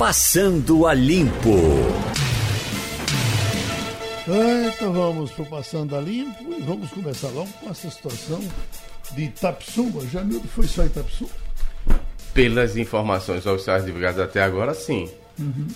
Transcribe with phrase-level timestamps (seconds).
[0.00, 1.58] Passando a Limpo.
[4.74, 8.40] Então vamos para o Passando a Limpo e vamos começar logo com essa situação
[9.12, 10.00] de Itapsuma.
[10.06, 11.28] Jamildo foi só Itapsuma?
[12.32, 15.06] Pelas informações oficiais divulgadas até agora, sim.
[15.38, 15.68] Uhum.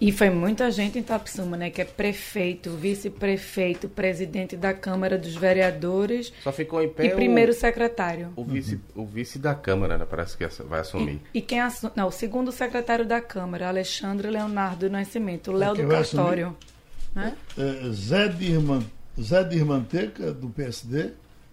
[0.00, 1.68] E foi muita gente em Tapsuma, né?
[1.68, 6.32] Que é prefeito, vice-prefeito, presidente da Câmara dos Vereadores.
[6.42, 7.06] Só ficou em pé.
[7.06, 8.32] E primeiro secretário.
[8.34, 9.02] O vice, uhum.
[9.02, 10.06] o vice da Câmara, né?
[10.08, 11.20] Parece que vai assumir.
[11.34, 11.92] E, e quem assume.
[11.94, 16.56] Não, o segundo secretário da Câmara, Alexandre Leonardo Nascimento, o Léo do Cartório.
[17.14, 17.34] Né?
[17.58, 18.82] É, Zé, Dirman,
[19.20, 21.10] Zé Dirmanteca, do PSD,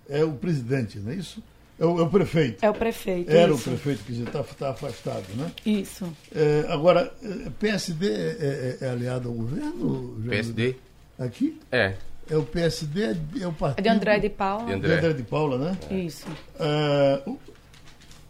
[0.07, 1.43] é o presidente, não é isso?
[1.79, 2.65] É o, é o, prefeito.
[2.65, 3.29] É o prefeito.
[3.29, 3.69] Era isso.
[3.69, 5.51] o prefeito, quer dizer, está tá afastado, né?
[5.63, 6.11] Isso.
[6.35, 10.19] É, agora, é, PSD é, é, é, aliado ao governo?
[10.27, 10.75] PSD?
[11.19, 11.59] Aqui?
[11.71, 11.93] É.
[12.29, 13.79] É o PSD, é o partido.
[13.79, 14.65] É de André de Paula.
[14.65, 15.77] De André de, André de Paula, né?
[15.91, 16.27] Isso.
[16.59, 17.39] É, o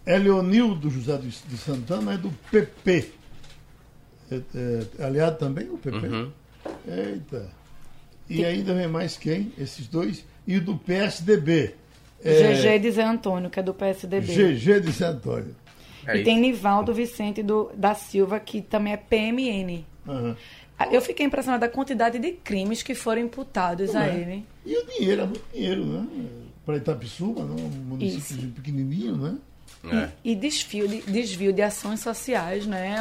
[0.06, 3.12] Eleonildo José de Santana é do PP.
[4.30, 6.08] É, é, aliado também o PP?
[6.08, 6.32] Uhum.
[6.86, 7.50] Eita.
[8.30, 9.54] E ainda vem mais quem?
[9.58, 10.26] Esses dois.
[10.46, 11.76] E o do PSDB.
[12.24, 12.54] É...
[12.54, 14.28] GG de Zé Antônio, que é do PSDB.
[14.28, 15.56] GG de Zé Antônio.
[16.06, 19.86] É e tem Nivaldo Vicente do, da Silva, que também é PMN.
[20.08, 20.36] Uhum.
[20.92, 24.16] Eu fiquei impressionada da quantidade de crimes que foram imputados Não a é.
[24.16, 24.46] ele.
[24.66, 26.08] E o dinheiro, é muito dinheiro, né?
[26.66, 27.56] Para Itapissuma, né?
[27.62, 28.54] um município Isso.
[28.54, 29.38] pequenininho, né?
[29.86, 30.10] É.
[30.24, 32.96] E, e, desvio, de, desvio de ações sociais, né?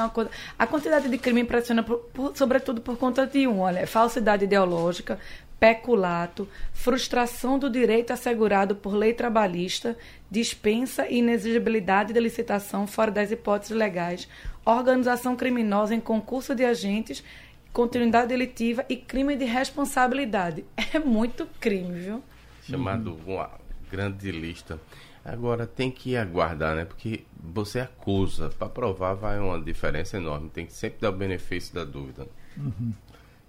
[0.58, 5.18] A quantidade de crime impressiona, por, por, sobretudo por conta de um, olha, falsidade ideológica,
[5.58, 9.96] peculato, frustração do direito assegurado por lei trabalhista,
[10.30, 14.28] dispensa e inexigibilidade da licitação fora das hipóteses legais,
[14.64, 17.24] organização criminosa em concurso de agentes,
[17.72, 20.64] continuidade delitiva e crime de responsabilidade.
[20.94, 22.22] É muito crime, viu?
[22.62, 23.50] Chamado uma
[23.90, 24.80] grande lista.
[25.24, 26.84] Agora tem que aguardar, né?
[26.84, 30.48] Porque você acusa, para provar vai uma diferença enorme.
[30.48, 32.26] Tem que sempre dar o benefício da dúvida.
[32.56, 32.92] Uhum.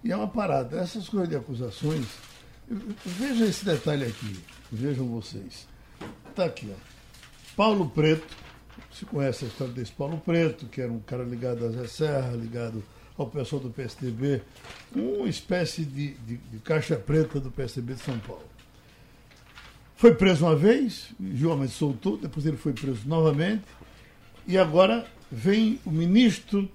[0.02, 0.78] E é uma parada.
[0.78, 2.06] Essas coisas de acusações.
[3.04, 4.40] Veja esse detalhe aqui.
[4.70, 5.66] Vejam vocês.
[6.28, 6.76] Está aqui, ó.
[7.56, 8.36] Paulo Preto.
[8.92, 12.30] Você conhece a história desse Paulo Preto, que era um cara ligado a Zé Serra,
[12.36, 12.82] ligado
[13.18, 14.42] ao pessoal do PSDB,
[14.94, 18.46] uma espécie de, de, de caixa preta do PSDB de São Paulo.
[19.96, 23.64] Foi preso uma vez, João soltou, depois ele foi preso novamente,
[24.46, 26.70] e agora vem o ministro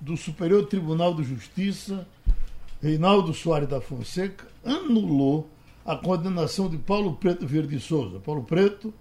[0.00, 2.08] do Superior Tribunal de Justiça,
[2.86, 5.50] Reinaldo Soares da Fonseca, anulou
[5.84, 8.20] a condenação de Paulo Preto Vieira de Souza.
[8.20, 8.94] Paulo Preto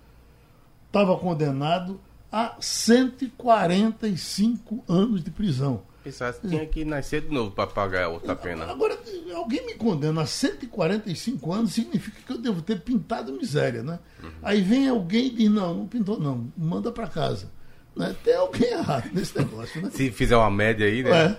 [0.87, 2.01] estava condenado
[2.31, 5.83] a 145 anos de prisão.
[6.03, 8.65] Pensasse que tinha que nascer de novo para pagar outra pena.
[8.65, 8.97] Agora,
[9.35, 13.99] alguém me condena a 145 anos, significa que eu devo ter pintado miséria, né?
[14.21, 14.29] Uhum.
[14.41, 17.51] Aí vem alguém e diz, não, não pintou não, manda para casa.
[17.95, 18.15] Né?
[18.23, 19.89] Tem alguém errado nesse negócio, né?
[19.91, 21.37] Se fizer uma média aí, né?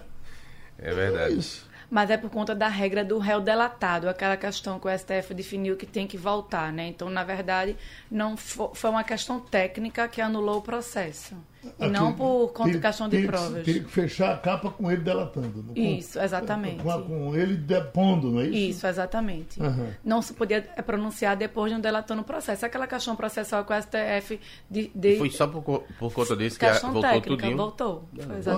[0.78, 1.34] É, é verdade.
[1.34, 4.98] É isso mas é por conta da regra do réu delatado, aquela questão que o
[4.98, 6.88] STF definiu que tem que voltar, né?
[6.88, 7.76] Então, na verdade,
[8.10, 11.36] não foi uma questão técnica que anulou o processo.
[11.80, 13.64] E não por conta de questão de provas.
[13.64, 15.64] Teria que fechar a capa com ele delatando.
[15.74, 16.80] Isso, exatamente.
[16.80, 18.56] Com, com, ele depondo, não é isso?
[18.56, 19.60] Isso, exatamente.
[19.60, 19.88] Uhum.
[20.04, 22.64] Não se podia pronunciar depois de um delatando o processo.
[22.64, 24.92] Aquela questão processual com o STF de...
[24.94, 27.56] de foi só por, por conta disso que voltou técnica, tudinho?
[27.56, 28.08] voltou.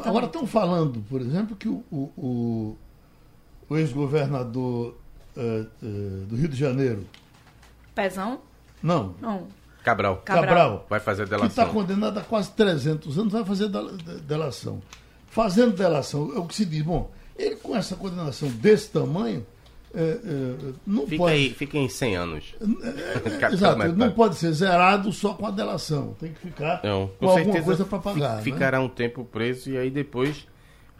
[0.04, 2.76] Agora estão falando, por exemplo, que o, o o
[3.76, 4.96] ex-governador
[5.36, 7.04] uh, uh, do Rio de Janeiro.
[7.94, 8.40] Pezão?
[8.82, 9.14] Não.
[9.20, 9.46] Não.
[9.82, 10.22] Cabral.
[10.24, 10.46] Cabral.
[10.46, 11.48] Cabral vai fazer delação.
[11.48, 13.68] Que está condenado a quase 300 anos, vai fazer
[14.26, 14.82] delação.
[15.28, 19.46] Fazendo delação, é o que se diz, bom, ele com essa condenação desse tamanho,
[19.94, 21.34] é, é, não fica pode.
[21.34, 22.54] Aí, fica em 100 anos.
[22.82, 26.14] É, é exato, ele não pode ser zerado só com a delação.
[26.18, 28.36] Tem que ficar não, com, com alguma coisa para pagar.
[28.36, 28.42] Né?
[28.42, 28.84] Ficará né?
[28.84, 30.46] um tempo preso e aí depois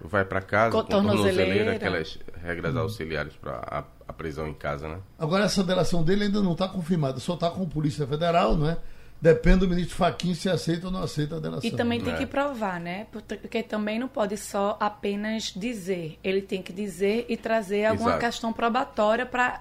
[0.00, 2.80] vai para casa com, com tornozeleira, aquelas regras hum.
[2.80, 4.98] auxiliares para a, a, prisão em casa, né?
[5.18, 8.70] Agora essa delação dele ainda não está confirmada, só está com a Polícia Federal, não
[8.70, 8.78] é?
[9.20, 11.68] Depende do ministro Faquim se aceita ou não aceita a delação.
[11.68, 12.16] E também tem é.
[12.16, 13.08] que provar, né?
[13.10, 16.16] Porque também não pode só apenas dizer.
[16.22, 18.24] Ele tem que dizer e trazer alguma Exato.
[18.24, 19.60] questão probatória para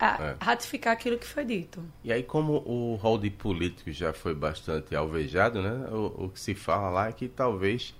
[0.00, 0.34] é.
[0.40, 1.80] ratificar aquilo que foi dito.
[2.02, 5.88] E aí, como o rol de políticos já foi bastante alvejado, né?
[5.92, 7.94] O, o que se fala lá é que talvez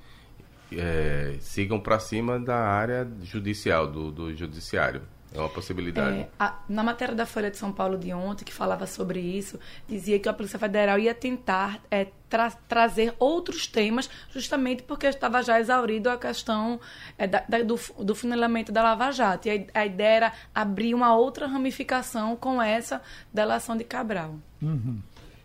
[0.73, 5.03] é, sigam para cima da área judicial, do, do judiciário.
[5.37, 6.21] É uma possibilidade.
[6.21, 9.61] É, a, na matéria da Folha de São Paulo de ontem, que falava sobre isso,
[9.87, 15.43] dizia que a Polícia Federal ia tentar é, tra trazer outros temas, justamente porque estava
[15.43, 16.81] já exaurido a questão
[17.19, 19.49] é, da, da, do, do funilamento da Lava Jato.
[19.49, 23.03] E a, a, ideia era abrir uma outra ramificação com essa
[23.33, 24.37] delação de Cabral.
[24.63, 25.01] Uhum.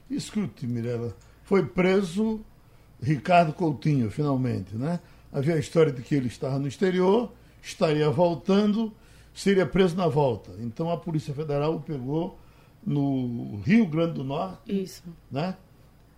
[0.09, 1.13] Escute, Mirella,
[1.43, 2.39] foi preso
[3.01, 4.99] Ricardo Coutinho, finalmente, né?
[5.31, 7.31] Havia a história de que ele estava no exterior,
[7.61, 8.93] estaria voltando,
[9.33, 10.51] seria preso na volta.
[10.59, 12.37] Então a Polícia Federal o pegou
[12.85, 14.83] no Rio Grande do Norte.
[14.83, 15.03] Isso.
[15.31, 15.55] Né?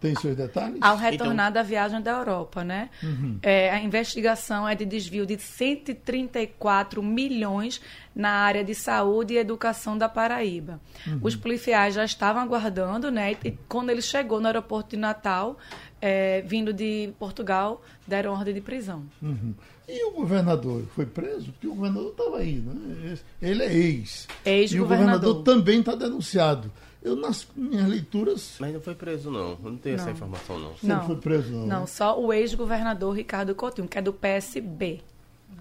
[0.04, 0.80] Tem seus detalhes?
[0.82, 1.62] Ao retornar então...
[1.62, 2.90] da viagem da Europa, né?
[3.02, 3.40] Uhum.
[3.42, 7.80] É, a investigação é de desvio de 134 milhões
[8.14, 10.82] na área de saúde e educação da Paraíba.
[11.08, 11.20] Uhum.
[11.22, 13.38] Os policiais já estavam aguardando, né?
[13.46, 15.58] E quando ele chegou no aeroporto de Natal,
[16.06, 19.06] é, vindo de Portugal, deram ordem de prisão.
[19.22, 19.54] Uhum.
[19.88, 21.54] E o governador foi preso?
[21.54, 23.18] Porque o governador estava aí, né?
[23.42, 24.28] Ele é ex.
[24.44, 24.76] Ex-governador.
[24.76, 26.70] E o governador também está denunciado.
[27.02, 28.58] Eu, nas minhas leituras.
[28.60, 29.52] Mas não foi preso, não.
[29.64, 30.04] Eu não tenho não.
[30.04, 30.74] essa informação, não.
[30.84, 31.68] Não, foi preso, não.
[31.68, 31.88] Não, né?
[31.88, 35.00] só o ex-governador Ricardo Coutinho, que é do PSB.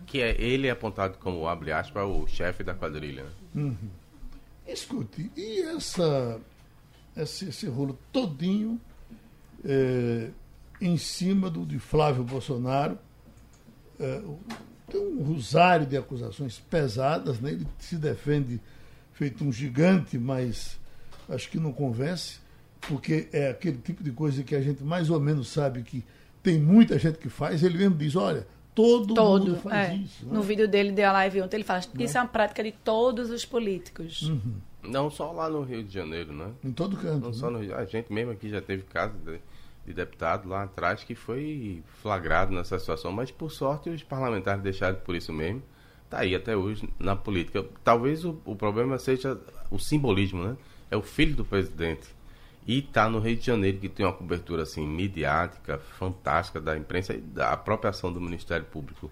[0.07, 3.23] Que é ele é apontado como, abre aspas, o chefe da quadrilha.
[3.55, 3.63] Né?
[3.63, 3.77] Uhum.
[4.67, 6.41] Escute, e essa,
[7.17, 8.81] esse, esse rolo todinho
[9.65, 10.29] é,
[10.81, 12.99] em cima do, de Flávio Bolsonaro?
[14.01, 14.23] É,
[14.91, 17.53] tem um rosário de acusações pesadas, né?
[17.53, 18.61] ele se defende
[19.13, 20.79] feito um gigante, mas
[21.29, 22.41] acho que não convence,
[22.81, 26.05] porque é aquele tipo de coisa que a gente mais ou menos sabe que
[26.43, 29.95] tem muita gente que faz, ele mesmo diz, olha, todo, todo mundo faz é.
[29.95, 30.27] isso.
[30.27, 30.33] Né?
[30.35, 32.05] No vídeo dele de a live ontem, ele fala, né?
[32.05, 34.23] isso é uma prática de todos os políticos.
[34.23, 34.55] Uhum.
[34.83, 36.51] Não só lá no Rio de Janeiro, né?
[36.65, 37.21] Em todo canto.
[37.21, 37.35] Não né?
[37.35, 39.39] só no Rio, A gente mesmo aqui já teve casos de,
[39.87, 44.99] de, deputado lá atrás que foi flagrado nessa situação, mas por sorte os parlamentares deixaram
[45.01, 45.63] por isso mesmo.
[46.05, 47.65] Está aí até hoje na política.
[47.83, 49.41] Talvez o, o problema seja
[49.71, 50.57] o simbolismo, né?
[50.91, 52.07] é o filho do presidente.
[52.67, 57.15] E está no Rio de Janeiro, que tem uma cobertura assim, midiática, fantástica da imprensa
[57.15, 59.11] e da própria ação do Ministério Público.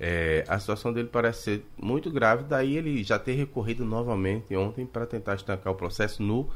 [0.00, 4.86] É, a situação dele parece ser muito grave, daí ele já ter recorrido novamente ontem
[4.86, 6.48] para tentar estancar o processo no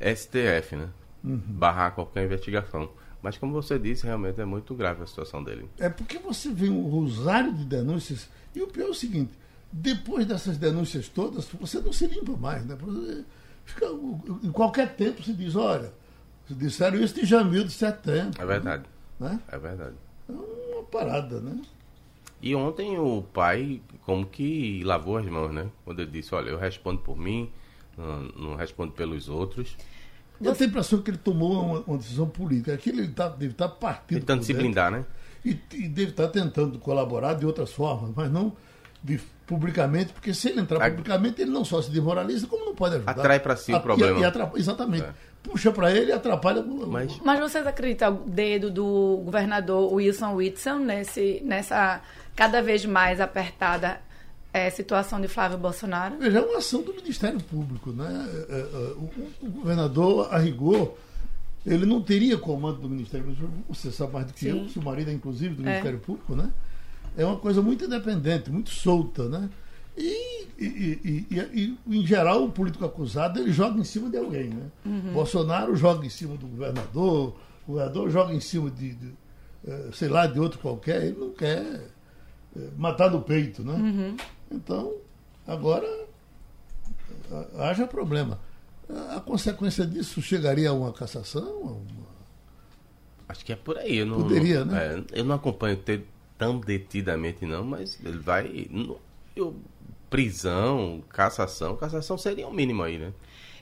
[0.00, 0.88] STF, né?
[1.24, 1.38] Uhum.
[1.38, 2.90] Barrar qualquer investigação.
[3.22, 5.66] Mas como você disse, realmente é muito grave a situação dele.
[5.78, 9.32] É porque você vê um rosário de denúncias, e o pior é o seguinte,
[9.72, 12.76] depois dessas denúncias todas, você não se limpa mais, né?
[13.64, 13.86] Fica,
[14.42, 15.90] em qualquer tempo se diz, olha,
[16.46, 18.40] se disseram isso de Jamil de setembro.
[18.40, 18.84] É verdade.
[19.18, 19.40] Né?
[19.48, 19.94] É verdade.
[20.28, 21.62] É uma parada, né?
[22.42, 25.70] E ontem o pai como que lavou as mãos, né?
[25.82, 27.50] Quando ele disse, olha, eu respondo por mim,
[27.96, 29.76] não, não respondo pelos outros.
[30.40, 32.74] Eu tenho a impressão que ele tomou uma, uma decisão política.
[32.74, 34.20] Aquilo ele tá, deve estar tá partindo.
[34.20, 35.04] Tentando se blindar, né?
[35.44, 38.52] E, e, deve estar tá tentando colaborar de outras formas, mas não
[39.02, 42.96] de, publicamente, porque se ele entrar publicamente, ele não só se demoraliza, como não pode
[42.96, 43.12] ajudar.
[43.12, 44.18] Atrai para si o problema.
[44.18, 45.04] E, e exatamente.
[45.04, 45.12] É.
[45.42, 46.62] Puxa para ele e atrapalha.
[46.62, 47.20] Mas...
[47.22, 52.00] Mas vocês acreditam o dedo do governador Wilson Whitson nesse, nessa
[52.34, 54.00] cada vez mais apertada
[54.54, 56.16] é, situação de Flávio Bolsonaro?
[56.18, 57.90] Veja, é uma ação do Ministério Público.
[57.90, 58.06] Né?
[58.48, 58.64] É, é, é
[58.94, 59.10] o,
[59.42, 60.96] o, governador, a rigor,
[61.66, 63.52] ele não teria comando do Ministério Público.
[63.68, 64.60] Você sabe mais do que Sim.
[64.60, 65.66] eu, seu marido é inclusive do é.
[65.66, 66.50] Ministério Público, né?
[67.16, 69.48] é uma coisa muito independente, muito solta, né?
[69.96, 74.48] E, e, e, e, em geral, o político acusado ele joga em cima de alguém,
[74.50, 74.66] né?
[74.84, 75.12] Uhum.
[75.12, 77.36] Bolsonaro joga em cima do governador,
[77.66, 79.12] o governador joga em cima de, de
[79.66, 81.64] eh, sei lá, de outro qualquer, ele não quer
[82.56, 83.74] eh, matar no peito, né?
[83.74, 84.16] Uhum.
[84.54, 84.94] Então,
[85.46, 86.06] agora
[87.58, 88.38] haja problema.
[89.16, 91.42] A consequência disso chegaria a uma cassação?
[91.42, 92.14] A uma...
[93.28, 93.98] Acho que é por aí.
[93.98, 95.04] Eu não, Poderia, não, né?
[95.12, 96.04] É, eu não acompanho ter
[96.36, 98.68] tão detidamente não, mas ele vai.
[99.34, 99.56] eu,
[100.10, 103.12] prisão, cassação, cassação seria o um mínimo aí, né?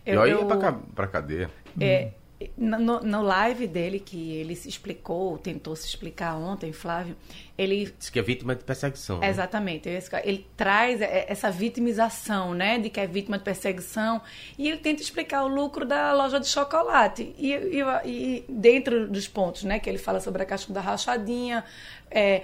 [0.04, 1.48] Eu, eu ia pra, pra cadeia.
[1.80, 2.12] É,
[2.56, 7.16] no, no live dele, que ele se explicou, tentou se explicar ontem, Flávio,
[7.56, 7.92] ele...
[7.98, 9.18] Diz que é vítima de perseguição.
[9.18, 9.28] Né?
[9.28, 9.88] Exatamente.
[9.88, 12.78] Ele traz essa vitimização, né?
[12.78, 14.20] De que é vítima de perseguição.
[14.58, 17.34] E ele tenta explicar o lucro da loja de chocolate.
[17.38, 19.78] E, e, e dentro dos pontos, né?
[19.78, 21.64] Que ele fala sobre a questão da rachadinha,
[22.10, 22.42] é,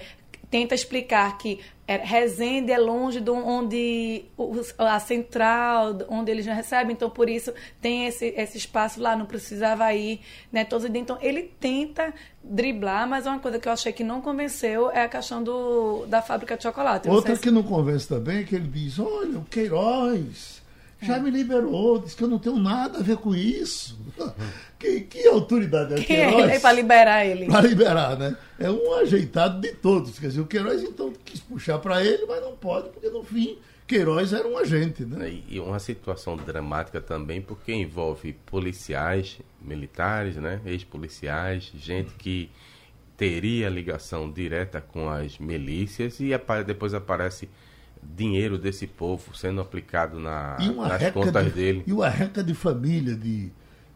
[0.49, 1.59] tenta explicar que
[1.97, 4.25] Resende é longe de onde
[4.77, 9.25] a central, onde eles já recebem, então por isso tem esse, esse espaço lá, não
[9.25, 10.63] precisava ir, né?
[10.63, 15.03] Todos, então ele tenta driblar, mas uma coisa que eu achei que não convenceu é
[15.03, 17.09] a questão do, da fábrica de chocolate.
[17.09, 20.58] Outra que não convence também é que ele diz, olha, o Queiroz
[21.01, 21.19] já é.
[21.19, 23.97] me liberou, disse que eu não tenho nada a ver com isso.
[24.79, 26.51] Que, que autoridade é o Queiroz?
[26.51, 27.47] É para liberar ele.
[27.47, 28.37] Para liberar, né?
[28.57, 30.17] É um ajeitado de todos.
[30.17, 33.57] Quer dizer, o Queiroz então quis puxar para ele, mas não pode, porque no fim
[33.89, 35.41] Queiroz era um agente, né?
[35.49, 40.61] E uma situação dramática também, porque envolve policiais, militares, né?
[40.63, 42.51] Ex-policiais, gente que
[43.17, 46.29] teria ligação direta com as milícias e
[46.65, 47.49] depois aparece
[48.01, 51.83] dinheiro desse povo sendo aplicado na, nas contas de, dele.
[51.85, 53.51] E o arranca de família, de,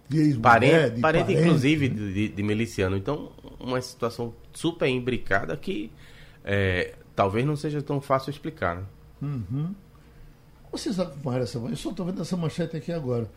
[0.10, 2.96] de parente, parente, inclusive, de, de, miliciano.
[2.96, 5.92] Então, uma situação super imbricada que
[6.44, 8.78] é, talvez não seja tão fácil explicar.
[8.78, 8.84] Né?
[9.22, 9.74] Uhum.
[10.72, 13.30] Vocês acompanharam essa Eu só estou vendo essa manchete aqui agora.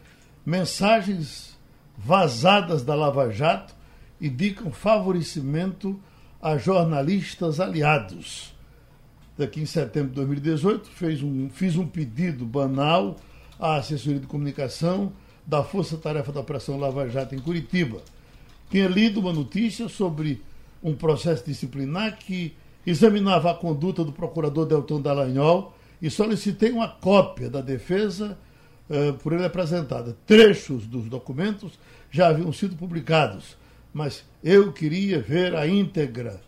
[0.45, 1.57] Mensagens
[1.97, 3.75] vazadas da Lava Jato
[4.21, 6.01] indicam favorecimento
[6.41, 8.56] a jornalistas aliados.
[9.37, 13.17] Daqui em setembro de 2018, fez um, fiz um pedido banal
[13.59, 15.13] à assessoria de comunicação
[15.47, 18.01] da Força Tarefa da Operação Lava Jato em Curitiba.
[18.71, 20.43] Tinha lido uma notícia sobre
[20.83, 22.55] um processo disciplinar que
[22.87, 28.39] examinava a conduta do procurador Delton Dallagnol e solicitei uma cópia da defesa
[28.89, 30.17] uh, por ele apresentada.
[30.27, 31.73] Trechos dos documentos
[32.11, 33.57] já haviam sido publicados,
[33.93, 36.41] mas eu queria ver a íntegra.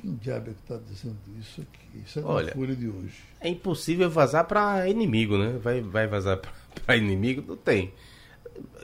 [0.00, 2.00] Quem diabo é que está dizendo isso aqui?
[2.04, 3.22] Isso é Olha, da Folha de hoje.
[3.40, 5.58] É impossível vazar para inimigo, né?
[5.62, 6.40] Vai, vai vazar
[6.86, 7.44] para inimigo?
[7.46, 7.92] Não tem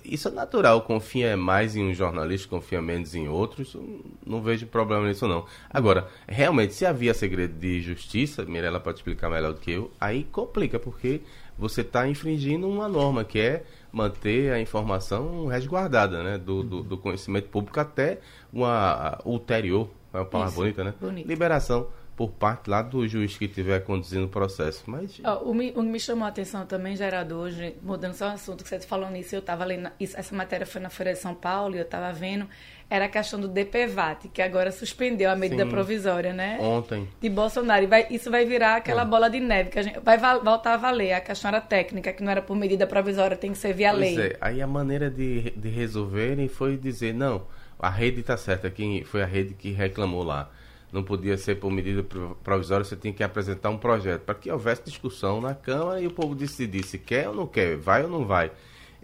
[0.04, 3.76] isso é natural, confia mais em um jornalista, confia menos em outros,
[4.24, 5.44] não vejo problema nisso não.
[5.68, 10.24] Agora, realmente, se havia segredo de justiça, Mirella pode explicar melhor do que eu, aí
[10.24, 11.22] complica, porque
[11.58, 16.96] você está infringindo uma norma que é manter a informação resguardada, né, do, do, do
[16.96, 18.20] conhecimento público até
[18.52, 20.94] uma ulterior, é uma palavra Isso, bonita, né?
[21.00, 21.26] Bonito.
[21.26, 24.84] Liberação por parte lá do juiz que estiver conduzindo o processo.
[24.86, 25.20] Mas...
[25.22, 27.50] Oh, o, me, o que me chamou a atenção também, gerador,
[27.82, 30.80] mudando só o assunto que você falou nisso, eu estava lendo, isso, essa matéria foi
[30.80, 32.48] na Feira de São Paulo e eu estava vendo,
[32.88, 36.56] era a questão do DPVAT, que agora suspendeu a medida Sim, provisória, né?
[36.58, 37.06] Ontem.
[37.20, 37.84] De Bolsonaro.
[37.84, 39.04] E vai, isso vai virar aquela é.
[39.04, 41.12] bola de neve, que a gente vai voltar a valer.
[41.12, 44.00] A questão era técnica, que não era por medida provisória, tem que ser via pois
[44.00, 44.26] lei.
[44.28, 44.36] É.
[44.40, 47.42] Aí a maneira de, de resolverem foi dizer, não,
[47.78, 50.50] a rede está certa, quem foi a rede que reclamou lá
[50.92, 52.02] não podia ser por medida
[52.42, 56.10] provisória, você tinha que apresentar um projeto para que houvesse discussão na Câmara e o
[56.10, 58.50] povo decidir se quer ou não quer, vai ou não vai.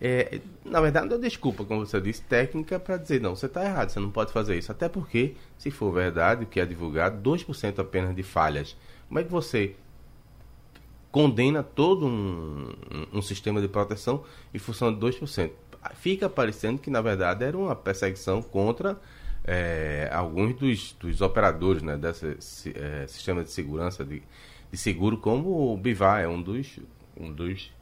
[0.01, 3.65] É, na verdade, não é desculpa, como você disse, técnica para dizer, não, você está
[3.65, 4.73] errado, você não pode fazer isso.
[4.73, 8.77] Até porque, se for verdade, o que é divulgado, 2% apenas de falhas.
[9.07, 9.77] Como é que você
[11.11, 12.73] condena todo um,
[13.13, 15.51] um sistema de proteção em função de 2%?
[15.95, 18.99] Fica parecendo que, na verdade, era uma perseguição contra
[19.45, 24.23] é, alguns dos, dos, operadores né, desse é, sistema de segurança de,
[24.71, 26.79] de, seguro, como o Bivar é um dos,
[27.17, 27.73] um dos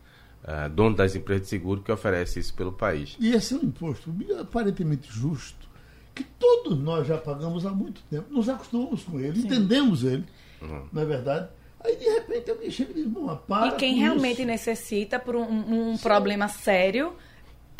[0.45, 3.17] uh, donos das empresas de seguro que oferece isso pelo país.
[3.21, 5.69] E esse é um imposto aparentemente justo,
[6.15, 9.47] que todos nós já pagamos há muito tempo, nos acostumamos com ele, Sim.
[9.47, 10.25] entendemos ele,
[10.63, 10.87] uhum.
[10.91, 11.49] não é verdade?
[11.83, 13.69] Aí de repente alguém chega e diz, bom, para.
[13.69, 14.47] E quem realmente isso.
[14.47, 17.15] necessita por um, um problema sério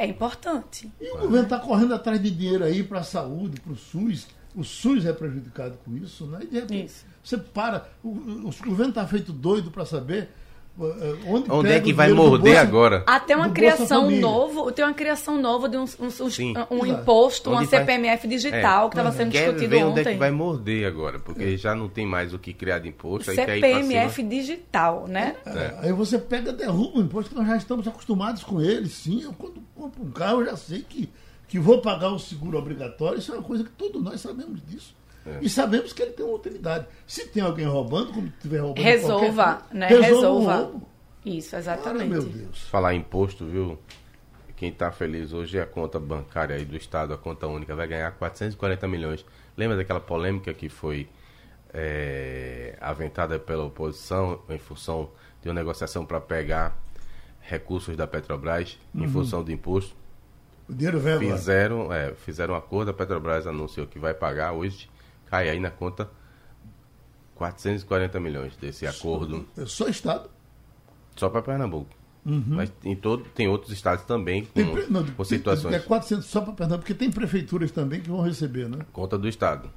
[0.01, 0.91] é importante.
[0.99, 4.27] E o governo está correndo atrás de dinheiro aí para a saúde, para o SUS.
[4.55, 6.39] O SUS é prejudicado com isso, né?
[6.43, 7.05] E de repente, isso.
[7.23, 7.87] você para.
[8.03, 10.31] O, o governo está feito doido para saber
[11.27, 13.05] Onde, Onde é que vai morder agora?
[13.07, 17.65] Até uma criação novo, tem uma criação nova de um, um, um, um imposto, onde
[17.65, 18.37] uma CPMF vai...
[18.37, 20.01] digital é, que estava sendo quer discutido ver ontem.
[20.01, 21.19] Onde é que vai morder agora?
[21.19, 21.57] Porque é.
[21.59, 23.31] já não tem mais o que criar de imposto.
[23.31, 25.37] CPMF digital, né?
[25.45, 25.79] É, é.
[25.83, 28.89] Aí você pega, derruba o imposto que nós já estamos acostumados com ele.
[28.89, 31.11] Sim, eu quando compro um carro eu já sei que,
[31.47, 33.19] que vou pagar o seguro obrigatório.
[33.19, 34.95] Isso é uma coisa que todos nós sabemos disso.
[35.27, 35.39] É.
[35.43, 36.87] E sabemos que ele tem uma utilidade.
[37.07, 38.83] Se tem alguém roubando, como tiver roubando.
[38.83, 39.89] Resolva, né?
[39.89, 40.73] Resolva.
[41.25, 42.09] Isso, exatamente.
[42.09, 42.63] meu Deus.
[42.63, 43.79] Falar imposto, viu?
[44.57, 47.87] Quem está feliz hoje é a conta bancária aí do Estado, a conta única, vai
[47.87, 49.25] ganhar 440 milhões.
[49.57, 51.09] Lembra daquela polêmica que foi
[51.73, 55.11] é, aventada pela oposição em função
[55.43, 56.79] de uma negociação para pegar
[57.41, 59.05] recursos da Petrobras uhum.
[59.05, 59.97] em função do imposto?
[60.69, 64.89] O dinheiro vem fizeram, é, fizeram um acordo, a Petrobras anunciou que vai pagar hoje,
[65.31, 66.11] cai aí na conta
[67.37, 69.47] 440 milhões desse acordo.
[69.57, 70.29] É só Estado?
[71.17, 71.89] Só para Pernambuco.
[72.27, 72.45] Uhum.
[72.49, 75.75] Mas em todo, tem outros estados também com, tem, não, com situações.
[75.75, 78.81] É 400 só para Pernambuco, porque tem prefeituras também que vão receber, né?
[78.93, 79.71] Conta do estado.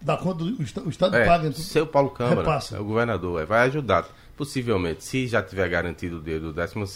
[0.00, 1.48] Da conta do o estado é, paga.
[1.48, 2.76] Então, seu Paulo Câmara, repassa.
[2.76, 4.08] é o governador, é, vai ajudar.
[4.34, 6.86] Possivelmente, se já tiver garantido o dedo do décimo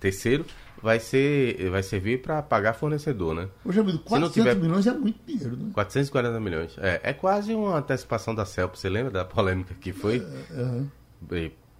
[0.00, 0.44] terceiro,
[0.82, 3.48] vai ser vai servir para pagar fornecedor, né?
[3.62, 4.56] Poxa, amigo, 400 tiver...
[4.56, 5.70] milhões é muito dinheiro, né?
[5.74, 6.76] 440 milhões.
[6.78, 8.76] É, é quase uma antecipação da CELP.
[8.76, 10.26] Você lembra da polêmica que foi?
[10.50, 10.88] É, uhum.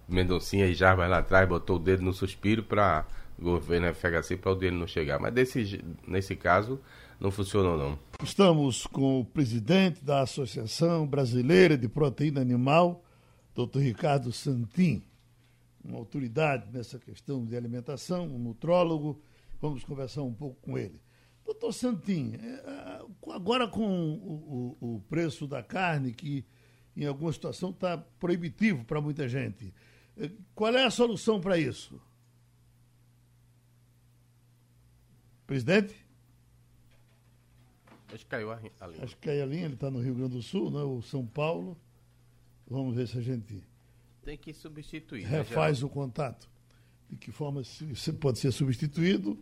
[0.07, 3.05] Mendoncinha e Jarbas lá atrás botou o dedo no suspiro para
[3.39, 5.19] o governo FHC para o dele não chegar.
[5.19, 6.79] Mas desse, nesse caso
[7.19, 7.99] não funcionou não.
[8.23, 13.03] Estamos com o presidente da Associação Brasileira de Proteína Animal,
[13.55, 13.79] Dr.
[13.79, 15.01] Ricardo Santin,
[15.83, 19.21] uma autoridade nessa questão de alimentação, um nutrólogo.
[19.59, 21.01] Vamos conversar um pouco com ele.
[21.45, 26.45] Doutor Santin, é, agora com o, o, o preço da carne, que
[26.95, 29.73] em alguma situação está proibitivo para muita gente,
[30.53, 32.01] qual é a solução para isso?
[35.47, 35.95] Presidente?
[38.13, 38.71] Acho que caiu a linha.
[39.03, 40.81] Acho que caiu a linha, ele está no Rio Grande do Sul, né?
[40.81, 41.77] o São Paulo.
[42.67, 43.63] Vamos ver se a gente
[44.23, 45.23] tem que substituir.
[45.23, 46.49] Né, refaz né, o contato.
[47.09, 49.37] De que forma se, se pode ser substituído?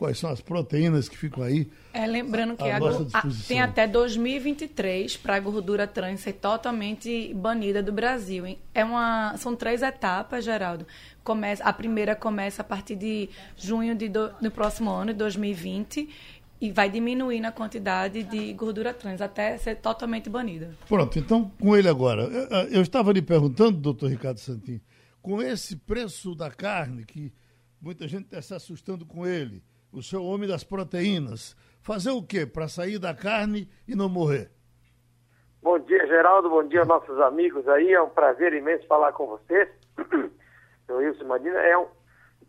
[0.00, 1.70] Quais são as proteínas que ficam aí?
[1.92, 7.82] É, lembrando que a, a, tem até 2023 para a gordura trans ser totalmente banida
[7.82, 8.46] do Brasil.
[8.46, 8.58] Hein?
[8.72, 10.86] É uma, são três etapas, Geraldo.
[11.22, 16.08] Começa, a primeira começa a partir de junho de do, do próximo ano, de 2020,
[16.60, 20.70] e vai diminuindo a quantidade de gordura trans até ser totalmente banida.
[20.86, 22.22] Pronto, então com ele agora.
[22.70, 24.80] Eu, estava lhe perguntando, doutor Ricardo Santin,
[25.22, 27.32] com esse preço da carne, que
[27.80, 32.44] muita gente está se assustando com ele, o seu homem das proteínas, fazer o quê
[32.44, 34.50] para sair da carne e não morrer?
[35.62, 36.48] Bom dia, Geraldo.
[36.48, 37.92] Bom dia, nossos amigos aí.
[37.92, 39.68] É um prazer imenso falar com vocês.
[40.88, 41.58] Eu, Wilson Madina.
[41.58, 41.86] É um...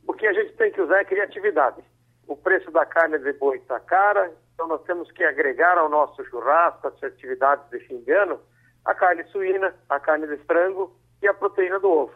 [0.08, 1.84] O que a gente tem que usar é criatividade.
[2.32, 6.24] O preço da carne de boi está cara, então nós temos que agregar ao nosso
[6.24, 8.40] churrasco, as atividades de fim de ano,
[8.86, 12.14] a carne suína, a carne de frango e a proteína do ovo.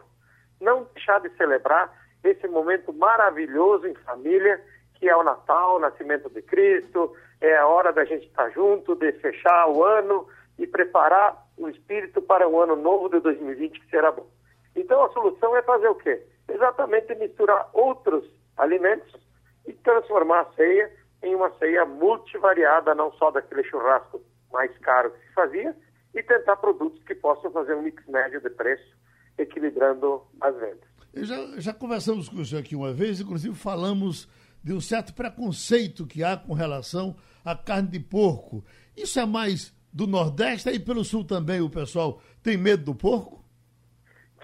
[0.58, 1.92] Não deixar de celebrar
[2.24, 4.58] esse momento maravilhoso em família
[4.94, 8.94] que é o Natal, o nascimento de Cristo, é a hora da gente estar junto,
[8.94, 10.26] de fechar o ano
[10.58, 14.26] e preparar o espírito para o ano novo de 2020 que será bom.
[14.74, 16.22] Então a solução é fazer o quê?
[16.48, 18.24] Exatamente misturar outros
[18.56, 19.25] alimentos
[19.66, 20.90] e transformar a ceia
[21.22, 25.76] em uma ceia multivariada, não só daquele churrasco mais caro que se fazia,
[26.14, 28.96] e tentar produtos que possam fazer um mix médio de preço,
[29.36, 30.88] equilibrando as vendas.
[31.14, 34.28] Já, já conversamos com o senhor aqui uma vez, inclusive falamos
[34.62, 38.64] de um certo preconceito que há com relação à carne de porco.
[38.96, 43.44] Isso é mais do Nordeste e pelo Sul também o pessoal tem medo do porco?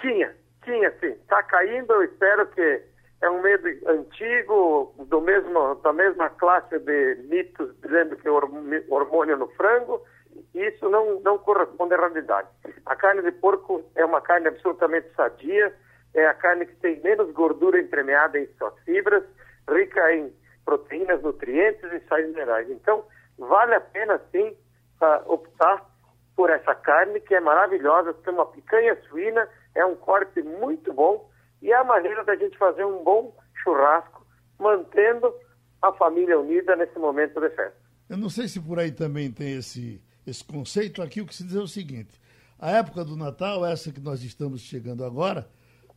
[0.00, 1.12] Tinha, tinha sim.
[1.12, 2.83] Está caindo, eu espero que
[3.23, 9.37] é um medo antigo, do mesmo, da mesma classe de mitos dizendo que é hormônio
[9.37, 10.02] no frango.
[10.52, 12.49] Isso não, não corresponde à realidade.
[12.85, 15.73] A carne de porco é uma carne absolutamente sadia,
[16.14, 19.23] é a carne que tem menos gordura entremeada em suas fibras,
[19.71, 22.69] rica em proteínas, nutrientes e sais minerais.
[22.71, 23.04] Então,
[23.39, 24.56] vale a pena sim
[25.26, 25.85] optar
[26.35, 31.30] por essa carne que é maravilhosa, tem uma picanha suína, é um corte muito bom
[31.63, 34.27] e é a maneira da gente fazer um bom churrasco,
[34.59, 35.33] mantendo
[35.81, 37.81] a família unida nesse momento de festa.
[38.09, 41.01] Eu não sei se por aí também tem esse, esse conceito.
[41.01, 42.21] Aqui o que se diz é o seguinte:
[42.59, 45.49] a época do Natal, essa que nós estamos chegando agora,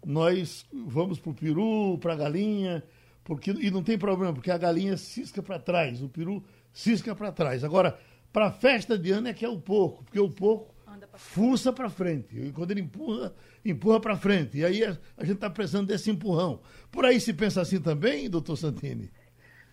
[0.06, 2.84] nós vamos para o peru, para a galinha,
[3.24, 7.32] porque, e não tem problema, porque a galinha cisca para trás, o peru cisca para
[7.32, 7.64] trás.
[7.64, 7.98] Agora,
[8.32, 10.75] para a festa de ano é que é o porco, porque o porco
[11.16, 12.38] fuça para frente.
[12.38, 14.60] E quando ele empurra, empurra para frente.
[14.60, 16.62] E aí a, a gente está precisando desse empurrão.
[16.92, 19.12] Por aí se pensa assim também, doutor Santini?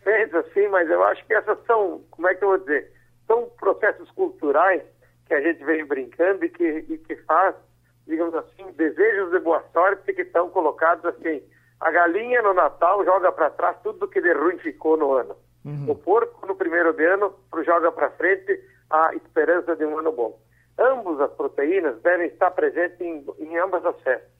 [0.04, 2.92] Pensa sim, mas eu acho que essas são, como é que eu vou dizer,
[3.26, 4.82] são processos culturais
[5.26, 7.54] que a gente vem brincando e que, e que faz,
[8.06, 11.42] digamos assim, desejos de boa sorte que estão colocados assim
[11.82, 15.36] a galinha no Natal joga para trás tudo que de ruim ficou no ano.
[15.64, 15.90] Uhum.
[15.90, 20.38] O porco no primeiro de ano joga para frente a esperança de um ano bom.
[20.78, 24.30] Ambas as proteínas devem estar presentes em, em ambas as festas.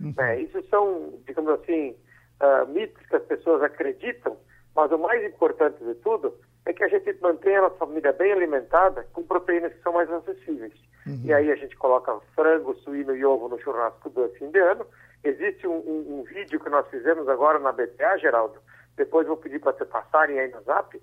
[0.00, 0.14] Uhum.
[0.18, 1.96] É, isso são, digamos assim,
[2.40, 4.36] uh, mitos que as pessoas acreditam,
[4.74, 8.32] mas o mais importante de tudo é que a gente mantenha a nossa família bem
[8.32, 10.74] alimentada com proteínas que são mais acessíveis.
[11.06, 11.22] Uhum.
[11.24, 14.86] E aí a gente coloca frango, suíno e ovo no churrasco do fim de ano
[15.22, 18.58] Existe um, um, um, vídeo que nós fizemos agora na BTA, Geraldo,
[18.96, 21.00] depois vou pedir para te passarem aí no zap,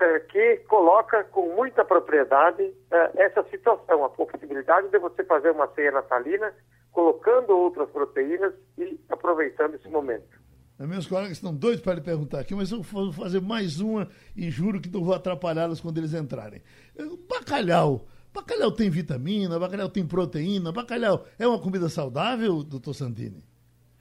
[0.00, 5.68] é, que coloca com muita propriedade é, essa situação, a possibilidade de você fazer uma
[5.74, 6.52] ceia natalina,
[6.92, 10.38] colocando outras proteínas e aproveitando esse momento.
[10.78, 14.48] Meus colegas estão doidos para lhe perguntar aqui, mas eu vou fazer mais uma e
[14.48, 16.62] juro que não vou atrapalhá-los quando eles entrarem.
[17.28, 23.42] Bacalhau Bacalhau tem vitamina, bacalhau tem proteína, bacalhau é uma comida saudável, doutor Santini?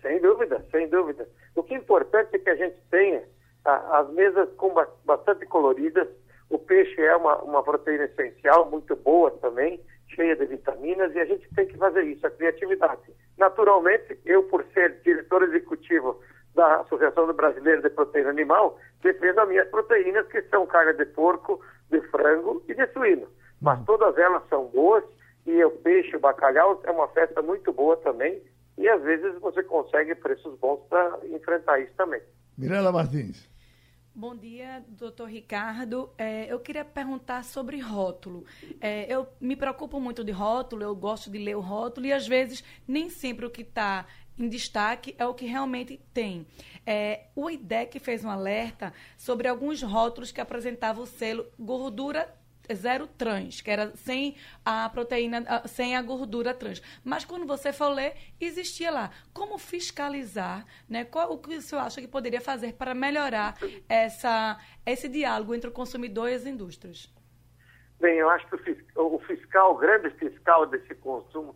[0.02, 1.28] Sem dúvida, sem dúvida.
[1.56, 3.24] O que é importante é que a gente tenha
[3.68, 4.74] as mesas com
[5.06, 6.08] bastante coloridas.
[6.50, 11.26] O peixe é uma, uma proteína essencial, muito boa também, cheia de vitaminas, e a
[11.26, 13.02] gente tem que fazer isso, a criatividade.
[13.38, 16.20] Naturalmente, eu, por ser diretor executivo
[16.56, 21.62] da Associação Brasileira de Proteína Animal, defendo as minhas proteínas, que são carne de porco,
[21.92, 23.28] de frango e de suíno.
[23.62, 25.04] Mas todas elas são boas
[25.46, 28.42] e o peixe, o bacalhau é uma festa muito boa também
[28.78, 32.22] e às vezes você consegue preços bons para enfrentar isso também.
[32.58, 33.50] Mirela Martins.
[34.20, 36.10] Bom dia, doutor Ricardo.
[36.18, 38.46] É, eu queria perguntar sobre rótulo.
[38.82, 42.28] É, eu me preocupo muito de rótulo, eu gosto de ler o rótulo e às
[42.28, 46.48] vezes nem sempre o que está em destaque é o que realmente tem.
[46.84, 52.28] É, o IDEC fez um alerta sobre alguns rótulos que apresentavam o selo gordura
[52.74, 56.82] zero trans, que era sem a proteína, sem a gordura trans.
[57.04, 59.12] Mas quando você for ler, existia lá.
[59.34, 61.06] Como fiscalizar, né?
[61.06, 63.56] Qual o que o senhor acha que poderia fazer para melhorar
[63.88, 67.12] essa, esse diálogo entre o consumidor e as indústrias?
[68.00, 68.56] Bem, eu acho que
[68.96, 71.56] o fiscal, o grande fiscal desse consumo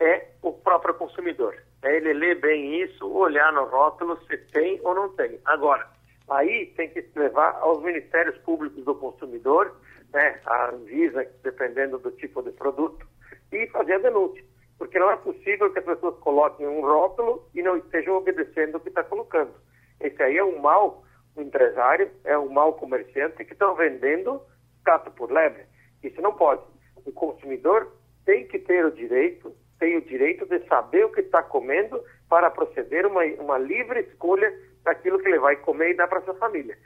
[0.00, 1.56] é o próprio consumidor.
[1.82, 5.38] É ele ler bem isso, olhar no rótulo se tem ou não tem.
[5.44, 5.88] Agora,
[6.28, 9.76] aí tem que levar aos ministérios públicos do consumidor,
[10.12, 13.06] né, a Anvisa, dependendo do tipo de produto,
[13.52, 14.44] e fazer a denúncia.
[14.78, 18.80] Porque não é possível que as pessoas coloquem um rótulo e não estejam obedecendo o
[18.80, 19.52] que está colocando.
[20.00, 21.04] Esse aí é um mal
[21.36, 24.40] empresário, é um mal comerciante que estão vendendo
[24.84, 25.64] gato por lebre.
[26.02, 26.62] Isso não pode.
[27.04, 27.92] O consumidor
[28.24, 32.50] tem que ter o direito, tem o direito de saber o que está comendo para
[32.50, 34.52] proceder uma, uma livre escolha
[34.84, 36.76] daquilo que ele vai comer e dar para sua família.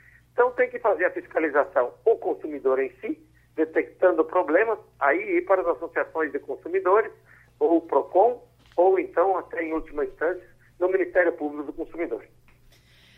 [0.41, 3.23] Então tem que fazer a fiscalização o consumidor em si,
[3.55, 7.11] detectando problemas, aí ir para as associações de consumidores,
[7.59, 8.43] ou o PROCON,
[8.75, 10.43] ou então, até em última instância,
[10.79, 12.25] no Ministério Público do Consumidor.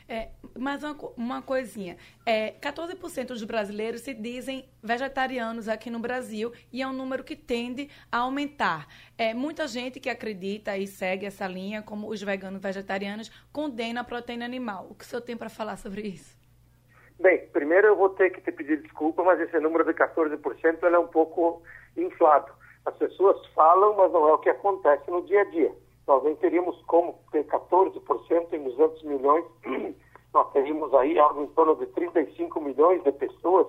[0.06, 1.96] É, mas uma, uma coisinha.
[2.26, 7.38] É, 14% dos brasileiros se dizem vegetarianos aqui no Brasil e é um número que
[7.38, 8.86] tende a aumentar.
[9.18, 14.04] É, muita gente que acredita e segue essa linha, como os veganos vegetarianos, condena a
[14.04, 14.88] proteína animal.
[14.90, 16.43] O que o senhor tem para falar sobre isso?
[17.20, 21.00] Bem, primeiro eu vou ter que te pedir desculpa, mas esse número de 14% é
[21.00, 21.62] um pouco
[21.96, 22.52] inflado.
[22.86, 25.72] As pessoas falam, mas não é o que acontece no dia a dia
[26.08, 29.46] nós nem teríamos como ter 14% em 200 milhões,
[30.34, 33.68] nós teríamos aí algo em torno de 35 milhões de pessoas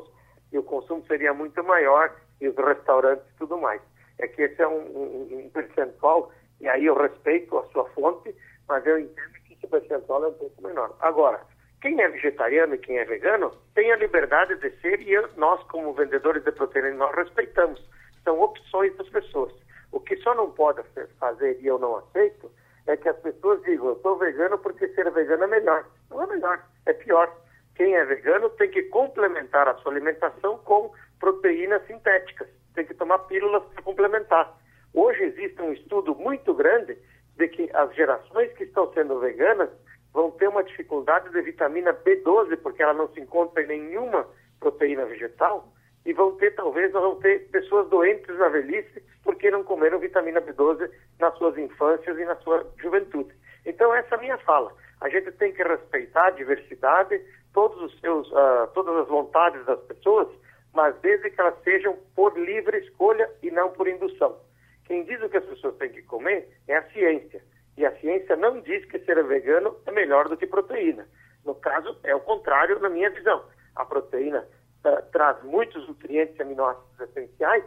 [0.52, 3.80] e o consumo seria muito maior e os restaurantes e tudo mais.
[4.18, 6.30] É que esse é um, um, um, percentual,
[6.60, 8.34] e aí eu respeito a sua fonte,
[8.68, 10.94] mas eu entendo que esse percentual é um pouco menor.
[11.00, 11.40] Agora,
[11.84, 15.92] quem é vegetariano e quem é vegano tem a liberdade de ser e nós, como
[15.92, 17.78] vendedores de proteína, nós respeitamos.
[18.24, 19.52] São opções das pessoas.
[19.92, 20.80] O que só não pode
[21.20, 22.50] fazer e eu não aceito
[22.86, 25.84] é que as pessoas digam, eu sou vegano porque ser vegano é melhor.
[26.08, 27.30] Não é melhor, é pior.
[27.74, 32.48] Quem é vegano tem que complementar a sua alimentação com proteínas sintéticas.
[32.74, 34.56] Tem que tomar pílulas para complementar.
[34.94, 36.96] Hoje existe um estudo muito grande
[37.36, 39.68] de que as gerações que estão sendo veganas
[40.14, 44.26] vão ter uma dificuldade de vitamina B12, porque ela não se encontra em nenhuma
[44.60, 45.68] proteína vegetal,
[46.06, 50.90] e vão ter, talvez, vão ter pessoas doentes na velhice porque não comeram vitamina B12
[51.18, 53.34] nas suas infâncias e na sua juventude.
[53.64, 54.72] Então, essa é a minha fala.
[55.00, 57.20] A gente tem que respeitar a diversidade,
[57.52, 60.28] todos os seus, uh, todas as vontades das pessoas,
[60.74, 64.36] mas desde que elas sejam por livre escolha e não por indução.
[64.84, 67.42] Quem diz o que as pessoas têm que comer é a ciência.
[67.76, 71.06] E a ciência não diz que ser vegano é melhor do que proteína.
[71.44, 73.44] No caso, é o contrário na minha visão.
[73.74, 74.46] A proteína
[74.84, 77.64] uh, traz muitos nutrientes e aminoácidos essenciais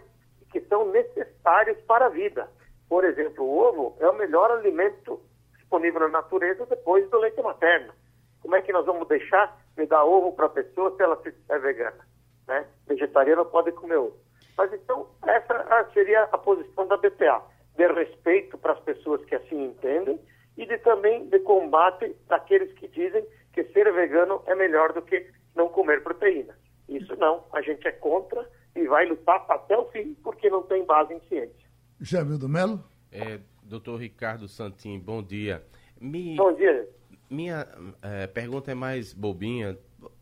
[0.51, 2.49] que são necessários para a vida.
[2.87, 5.21] Por exemplo, o ovo é o melhor alimento
[5.57, 7.93] disponível na natureza depois do leite materno.
[8.41, 11.59] Como é que nós vamos deixar de dar ovo para a pessoa se ela é
[11.59, 12.07] vegana?
[12.47, 12.65] Né?
[12.87, 14.17] Vegetariano pode comer ovo.
[14.57, 17.43] Mas então, essa seria a posição da BPA,
[17.77, 20.19] de respeito para as pessoas que assim entendem
[20.57, 25.27] e de também de combate daqueles que dizem que ser vegano é melhor do que
[25.55, 26.57] não comer proteína.
[26.89, 30.83] Isso não, a gente é contra e vai lutar até o fim, porque não tem
[30.85, 31.67] base em ciência.
[31.99, 32.83] Jamil do Melo?
[33.11, 35.63] É, doutor Ricardo Santin, bom dia.
[35.99, 36.87] Me, bom dia.
[37.29, 37.67] Minha
[38.01, 39.77] é, pergunta é mais bobinha.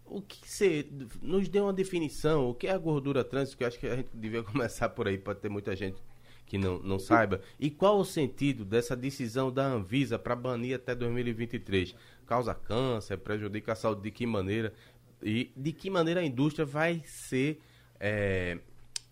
[0.05, 0.87] O que você
[1.21, 2.49] nos deu uma definição?
[2.49, 3.53] O que é a gordura trans?
[3.53, 6.01] Que eu acho que a gente devia começar por aí, para ter muita gente
[6.45, 7.41] que não, não saiba.
[7.59, 11.95] E qual o sentido dessa decisão da Anvisa para banir até 2023?
[12.25, 14.73] Causa câncer, prejudica a saúde de que maneira?
[15.21, 17.61] E de que maneira a indústria vai ser
[17.99, 18.57] é,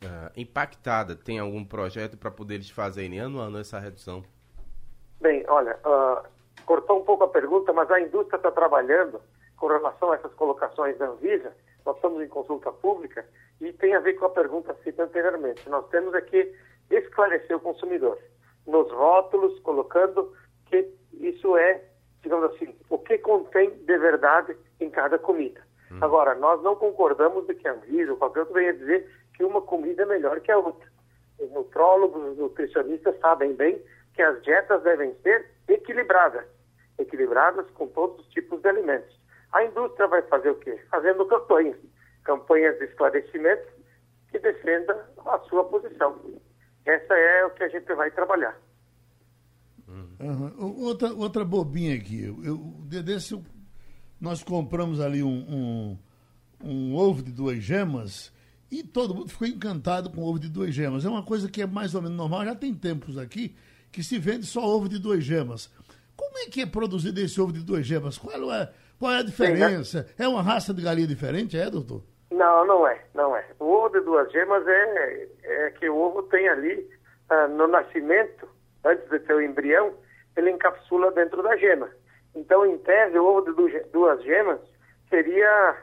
[0.03, 1.15] uh, impactada?
[1.15, 4.23] Tem algum projeto para poder eles fazerem ano a ano essa redução?
[5.19, 6.27] Bem, olha, uh,
[6.65, 9.19] cortou um pouco a pergunta, mas a indústria está trabalhando
[9.57, 11.53] com relação a essas colocações da Anvisa.
[11.85, 13.25] Nós estamos em consulta pública
[13.59, 15.69] e tem a ver com a pergunta cita anteriormente.
[15.69, 16.53] Nós temos aqui
[16.89, 18.17] esclarecer o consumidor
[18.65, 20.33] nos rótulos, colocando
[20.67, 21.83] que isso é,
[22.21, 25.61] digamos assim, o que contém de verdade em cada comida.
[25.91, 25.99] Hum.
[26.01, 29.61] Agora, nós não concordamos de que a Anvisa ou qualquer outro venha dizer que uma
[29.61, 30.87] comida é melhor que a outra.
[31.39, 33.81] Os nutrólogos, os nutricionistas sabem bem
[34.13, 36.45] que as dietas devem ser equilibradas,
[36.97, 39.19] equilibradas com todos os tipos de alimentos.
[39.51, 40.79] A indústria vai fazer o quê?
[40.89, 41.77] Fazendo campanhas,
[42.23, 43.67] campanhas de esclarecimento
[44.31, 46.19] que defenda a sua posição.
[46.85, 48.57] Essa é o que a gente vai trabalhar.
[50.19, 50.53] Uhum.
[50.85, 52.23] Outra, outra bobinha aqui.
[52.43, 52.57] Eu,
[53.03, 53.39] desse,
[54.19, 55.97] nós compramos ali um, um,
[56.63, 58.31] um ovo de duas gemas
[58.71, 61.05] E todo mundo ficou encantado com ovo de duas gemas.
[61.05, 62.43] É uma coisa que é mais ou menos normal.
[62.43, 63.55] Já tem tempos aqui
[63.91, 65.69] que se vende só ovo de duas gemas.
[66.15, 68.17] Como é que é produzido esse ovo de duas gemas?
[68.17, 70.07] Qual é, qual é a diferença?
[70.17, 72.03] É uma raça de galinha diferente, é, doutor?
[72.33, 73.45] Não, não é, não é.
[73.59, 76.89] O ovo de duas gemas é, é que o ovo tem ali,
[77.29, 78.49] ah, no nascimento,
[78.83, 79.93] antes de ter o embrião,
[80.35, 81.89] ele encapsula dentro da gema.
[82.35, 84.59] Então, em tese, o ovo de duas gemas
[85.09, 85.77] seria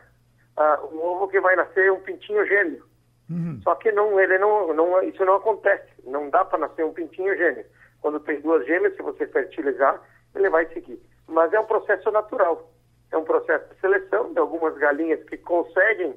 [0.56, 2.84] ah, um ovo que vai nascer um pintinho gêmeo.
[3.30, 3.60] Uhum.
[3.62, 5.88] Só que não, ele não, não, isso não acontece.
[6.04, 7.64] Não dá para nascer um pintinho gêmeo.
[8.00, 10.02] Quando tem duas gêmeas, se você fertilizar,
[10.34, 11.00] ele vai seguir.
[11.28, 12.72] Mas é um processo natural.
[13.12, 16.16] É um processo de seleção de algumas galinhas que conseguem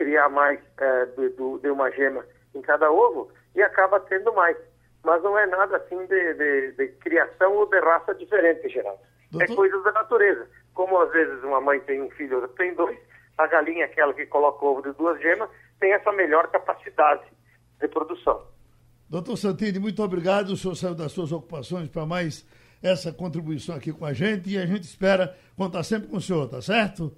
[0.00, 4.56] criar mais é, de, de, uma gema em cada ovo e acaba tendo mais.
[5.04, 8.98] Mas não é nada assim de, de, de criação ou de raça diferente, Geraldo.
[9.02, 9.52] É Doutor...
[9.52, 10.48] É coisa da natureza.
[10.72, 12.98] Como às vezes uma mãe tem um filho, outra tem dois,
[13.36, 17.24] a galinha, aquela que coloca ovo de duas gemas, tem essa melhor capacidade
[17.78, 18.42] de produção.
[19.06, 20.50] Doutor Santini, muito obrigado.
[20.50, 22.46] O senhor saiu das suas ocupações para mais
[22.82, 26.48] essa contribuição aqui com a gente e a gente espera contar sempre com o senhor,
[26.48, 27.14] tá certo?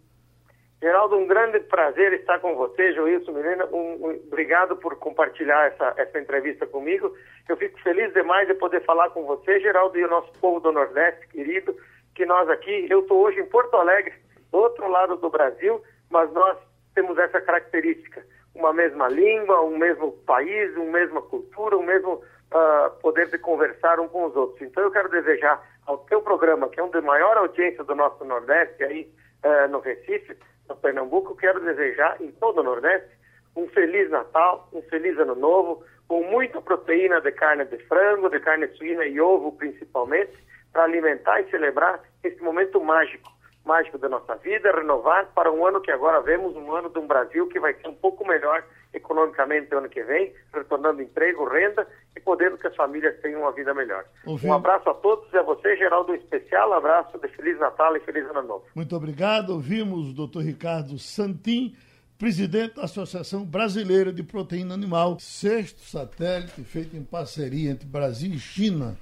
[0.82, 3.66] Geraldo, um grande prazer estar com você, Joilson Milena.
[3.66, 7.16] Um, um, obrigado por compartilhar essa, essa entrevista comigo.
[7.48, 10.72] Eu fico feliz demais de poder falar com você, Geraldo, e o nosso povo do
[10.72, 11.76] Nordeste, querido,
[12.16, 14.12] que nós aqui, eu estou hoje em Porto Alegre,
[14.50, 16.58] do outro lado do Brasil, mas nós
[16.96, 22.90] temos essa característica, uma mesma língua, um mesmo país, uma mesma cultura, um mesmo uh,
[23.00, 24.60] poder de conversar um com os outros.
[24.62, 28.24] Então eu quero desejar ao teu programa, que é um de maior audiência do nosso
[28.24, 29.08] Nordeste, aí
[29.44, 30.36] uh, no Recife,
[30.76, 33.10] Pernambuco, quero desejar em todo o Nordeste
[33.54, 38.40] um feliz Natal, um feliz Ano Novo, com muita proteína de carne de frango, de
[38.40, 40.32] carne suína e ovo principalmente,
[40.72, 43.30] para alimentar e celebrar esse momento mágico
[43.64, 47.06] mágico da nossa vida, renovar para um ano que agora vemos, um ano de um
[47.06, 51.86] Brasil que vai ser um pouco melhor economicamente no ano que vem, retornando emprego, renda
[52.16, 54.04] e podendo que as famílias tenham uma vida melhor.
[54.26, 58.00] Um abraço a todos e a você, Geraldo, um especial abraço de Feliz Natal e
[58.00, 58.64] Feliz Ano Novo.
[58.74, 59.50] Muito obrigado.
[59.50, 61.74] Ouvimos o doutor Ricardo Santim,
[62.18, 68.38] presidente da Associação Brasileira de Proteína Animal, sexto satélite feito em parceria entre Brasil e
[68.38, 68.96] China,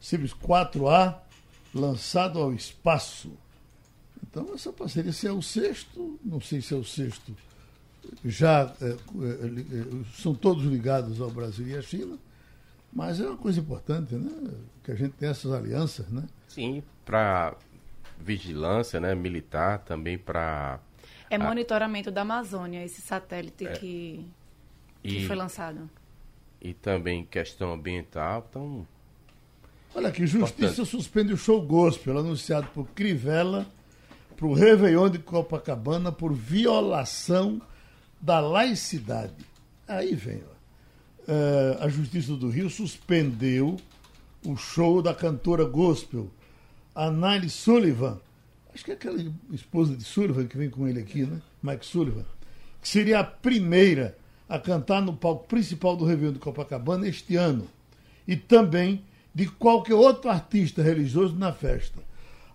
[0.00, 1.16] Cibis 4A,
[1.74, 3.38] lançado ao espaço.
[4.22, 7.34] Então, essa parceria, se é o sexto, não sei se é o sexto,
[8.24, 8.94] já é, é, é,
[10.16, 12.18] são todos ligados ao Brasil e à China,
[12.92, 14.50] mas é uma coisa importante, né?
[14.82, 16.24] Que a gente tem essas alianças, né?
[16.48, 17.56] Sim, para
[18.18, 20.80] vigilância né, militar, também para.
[21.28, 24.26] É monitoramento da Amazônia, esse satélite é, que,
[25.02, 25.88] que e, foi lançado.
[26.60, 28.86] E também questão ambiental, então.
[29.94, 30.88] Olha aqui, Justiça importante.
[30.88, 33.66] suspende o show gospel anunciado por Crivella
[34.36, 37.60] para o Réveillon de Copacabana por violação
[38.20, 39.44] da laicidade.
[39.86, 40.60] Aí vem, ó.
[41.32, 43.76] É, a Justiça do Rio suspendeu
[44.44, 46.30] o show da cantora gospel,
[46.94, 48.18] Anali Sullivan,
[48.74, 49.18] acho que é aquela
[49.52, 51.40] esposa de Sullivan que vem com ele aqui, né?
[51.62, 52.24] Mike Sullivan,
[52.80, 54.16] que seria a primeira
[54.48, 57.68] a cantar no palco principal do Réveillon de Copacabana este ano.
[58.26, 59.04] E também
[59.34, 62.00] de qualquer outro artista religioso na festa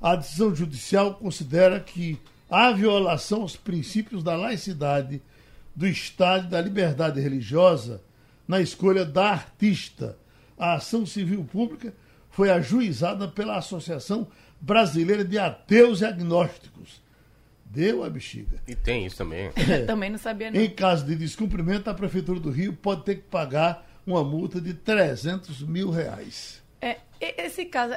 [0.01, 5.19] a decisão judicial considera que há violação aos princípios da laicidade,
[5.75, 8.01] do Estado da liberdade religiosa
[8.47, 10.17] na escolha da artista.
[10.57, 11.93] A ação civil pública
[12.29, 14.27] foi ajuizada pela Associação
[14.59, 17.03] Brasileira de Ateus e Agnósticos.
[17.65, 18.61] Deu a bexiga.
[18.67, 19.51] E tem isso também.
[19.69, 19.85] É.
[19.85, 20.59] também não sabia não.
[20.59, 24.73] Em caso de descumprimento, a Prefeitura do Rio pode ter que pagar uma multa de
[24.73, 26.61] 300 mil reais.
[26.81, 27.95] É, esse caso,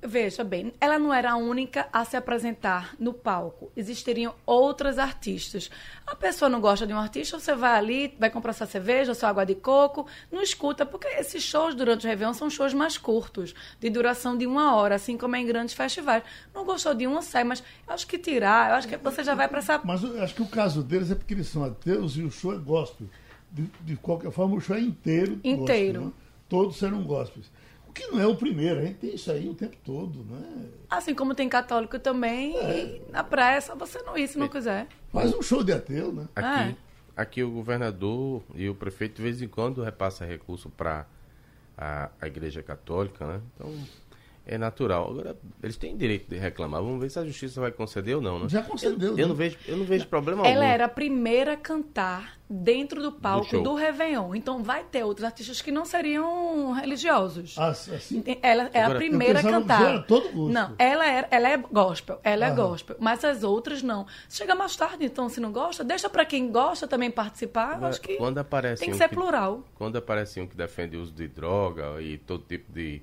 [0.00, 3.72] Veja bem, ela não era a única a se apresentar no palco.
[3.76, 5.68] Existiriam outras artistas.
[6.06, 9.30] A pessoa não gosta de um artista, você vai ali, vai comprar sua cerveja, sua
[9.30, 13.56] água de coco, não escuta, porque esses shows durante o Réveillon são shows mais curtos,
[13.80, 16.22] de duração de uma hora, assim como é em grandes festivais.
[16.54, 19.48] Não gostou de uma, sai, mas acho que tirar, eu acho que você já vai
[19.48, 19.80] para essa.
[19.84, 22.58] Mas acho que o caso deles é porque eles são ateus e o show é
[22.58, 23.08] gospel.
[23.50, 25.40] De, de qualquer forma, o show é inteiro.
[25.42, 26.02] Inteiro.
[26.02, 26.12] Gospel, né?
[26.48, 27.50] Todos serão gospels
[27.92, 30.66] que não é o primeiro, a gente tem isso aí o tempo todo, né?
[30.88, 33.00] Assim como tem católico também, é.
[33.10, 34.48] na praia só você não ir se não é.
[34.48, 34.86] quiser.
[35.12, 36.28] Faz um show de ateu, né?
[36.34, 36.76] Aqui, é.
[37.16, 41.06] aqui o governador e o prefeito de vez em quando repassa recurso para
[41.76, 43.40] a, a igreja católica, né?
[43.54, 43.72] Então,
[44.48, 45.10] é natural.
[45.10, 46.82] Agora, eles têm direito de reclamar.
[46.82, 48.48] Vamos ver se a justiça vai conceder ou não, né?
[48.48, 49.10] Já concedeu.
[49.10, 49.22] Eu, né?
[49.22, 50.72] eu não vejo, eu não vejo problema Ela algum.
[50.74, 53.62] era a primeira a cantar dentro do palco show.
[53.62, 54.34] do, Réveillon.
[54.34, 57.54] Então vai ter outros artistas que não seriam religiosos.
[57.58, 59.88] Ah, assim, Ela é a Agora, primeira a pensava que cantar.
[59.90, 60.52] era todo gosto.
[60.52, 62.56] Não, ela é, ela é gospel, ela é Aham.
[62.56, 64.06] gospel, mas as outras não.
[64.30, 67.78] Chega mais tarde, então, se não gosta, deixa pra quem gosta também participar.
[67.80, 69.62] Eu acho que Quando aparece tem que um ser que- plural.
[69.74, 73.02] Quando aparece um que defende o uso de droga e todo tipo de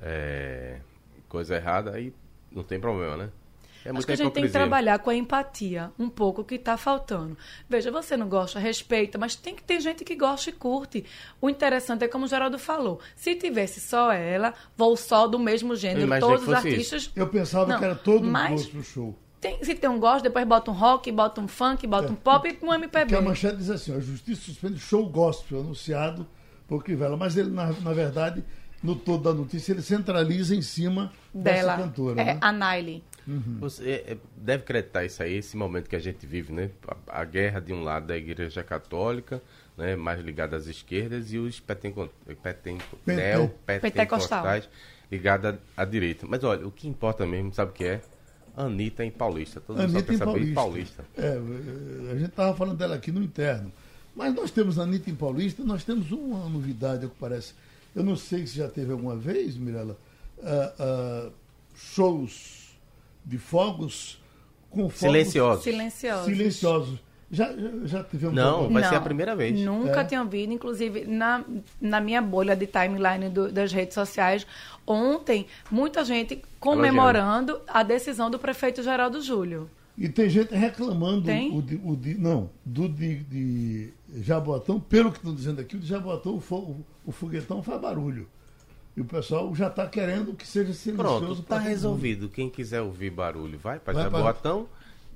[0.00, 0.80] é,
[1.28, 2.12] coisa errada, aí
[2.50, 3.30] não tem problema, né?
[3.84, 6.76] É Acho que a gente tem que trabalhar com a empatia, um pouco que está
[6.76, 7.38] faltando.
[7.68, 11.04] Veja, você não gosta, respeita, mas tem que ter gente que gosta e curte.
[11.40, 15.76] O interessante é como o Geraldo falou: se tivesse só ela, vou só do mesmo
[15.76, 17.10] gênero, todos os artistas.
[17.14, 19.18] eu pensava Não, que era todo mas- gosto do show.
[19.40, 22.48] Tem- se tem um gosto, depois bota um rock, bota um funk, bota um pop
[22.48, 23.04] e um MPB.
[23.04, 26.26] Porque a manchete diz assim, ó, a justiça suspende show gospel anunciado
[26.66, 27.16] por Crivella.
[27.16, 28.44] Mas ele, na, na verdade,
[28.82, 31.76] no todo da notícia, ele centraliza em cima dela.
[31.76, 32.20] dessa cantora.
[32.20, 32.38] é, né?
[32.40, 33.02] a Naile.
[33.60, 36.70] Você é, deve acreditar isso aí, esse momento que a gente vive, né?
[37.06, 39.42] A, a guerra de um lado da Igreja Católica,
[39.76, 39.96] né?
[39.96, 42.08] mais ligada às esquerdas, e os petenco,
[42.42, 44.68] peten, Pente- neopentecostais
[45.10, 46.26] ligados à, à direita.
[46.26, 48.00] Mas olha, o que importa mesmo, sabe o que é?
[48.56, 49.60] Anitta em Paulista.
[49.60, 51.04] Todo mundo só Anitta quer em saber de Paulista.
[51.16, 51.38] Paulista.
[52.08, 53.70] É, a gente estava falando dela aqui no interno.
[54.16, 57.54] Mas nós temos a Anitta em Paulista, nós temos uma novidade, ao que parece.
[57.98, 59.96] Eu não sei se já teve alguma vez, Mirella,
[60.42, 61.30] ah, ah,
[61.74, 62.68] shows
[63.24, 64.20] de fogos
[64.70, 65.64] com fogos Silenciosos.
[65.64, 66.24] Silenciosos.
[66.26, 66.98] silenciosos.
[67.30, 67.52] Já,
[67.84, 69.58] já, tivemos Não, alguma- vai ser a primeira vez.
[69.60, 70.04] Nunca É.
[70.04, 71.44] tinha ouvido, inclusive na,
[71.78, 74.46] na minha bolha de timeline do- das redes sociais.
[74.86, 79.68] Ontem, muita gente comemorando a decisão do prefeito Geraldo Júlio.
[79.96, 81.54] E tem gente reclamando Tem?
[81.54, 85.78] o de, o de- não, do de, de Jaboatão, pelo que estão dizendo aqui, o
[85.78, 88.28] de Jaboatão, o, fo- o foguetão faz barulho.
[88.96, 91.24] E o pessoal já está querendo que seja silencioso.
[91.26, 92.28] Pronto, tá todo resolvido.
[92.28, 94.66] Quem quiser ouvir barulho, vai para Vai pra- Jaboatão.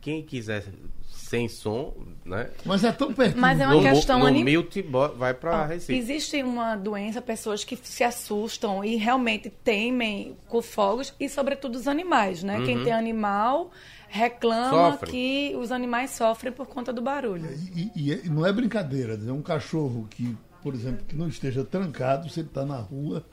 [0.00, 0.64] Quem quiser
[1.08, 2.44] sem som, né?
[2.44, 2.52] mundo.
[2.64, 3.40] Mas é tão pertinho.
[3.40, 5.94] Mas é uma no, questão no anim- Mute, bo- vai para Ó, Recife.
[5.96, 11.86] Existe uma doença, pessoas que se assustam e realmente temem com fogos e, sobretudo, os
[11.88, 12.62] animais, né?
[12.64, 13.70] Quem tem animal
[14.12, 15.10] reclama Sofre.
[15.10, 17.48] que os animais sofrem por conta do barulho.
[17.74, 21.64] E, e- e não é brincadeira, é um cachorro que, por exemplo, que não esteja
[21.64, 23.24] trancado, se ele está na rua,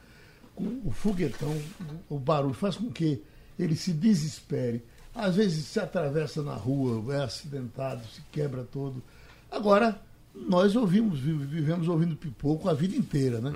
[0.55, 1.53] com o foguetão,
[2.09, 3.21] o, barulho faz com que
[3.57, 4.81] ele se desespere.
[5.13, 9.03] Às vezes se atravessa na rua, é acidentado, se quebra todo.
[9.51, 9.99] Agora,
[10.33, 13.51] nós ouvimos, vi- vivemos ouvindo pipoco a vida inteira, né?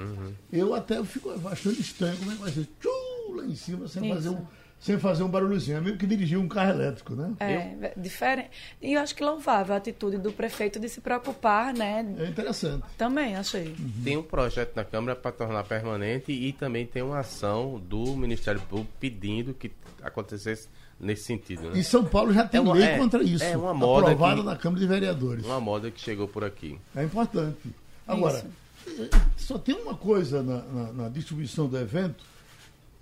[0.51, 4.05] Eu até fico achando estranho como é que vai ser tchu, lá em cima sem
[4.05, 4.15] Isso.
[4.15, 4.45] fazer, um,
[4.83, 5.77] sem fazer um barulhozinho.
[5.77, 7.33] É mesmo que dirigir um carro elétrico, né?
[7.39, 8.49] É, diferente.
[8.81, 12.05] E eu acho que louvável a atitude do prefeito de se preocupar, né?
[12.19, 12.83] É interessante.
[12.97, 13.73] Também achei.
[14.03, 18.59] Tem um projeto na Câmara para tornar permanente e também tem uma ação do Ministério
[18.61, 20.67] Público pedindo que acontecesse
[20.99, 21.67] nesse sentido.
[21.69, 21.83] Em Né?
[21.83, 23.43] São Paulo já tem É uma- lei é- contra isso.
[23.43, 25.45] é uma moda aprovada que- na Câmara de Vereadores.
[25.45, 26.77] Uma moda que chegou por aqui.
[26.95, 27.57] É importante.
[28.05, 28.45] Agora,
[28.87, 32.23] eh, só tem uma coisa na, na- na distribuição do evento,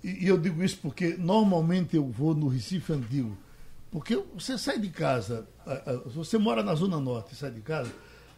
[0.02, 3.36] e, eu digo isso porque normalmente eu vou no Recife Antigo.
[3.90, 5.46] Porque você sai de casa,
[6.06, 7.92] você mora na Zona Norte e sai de casa,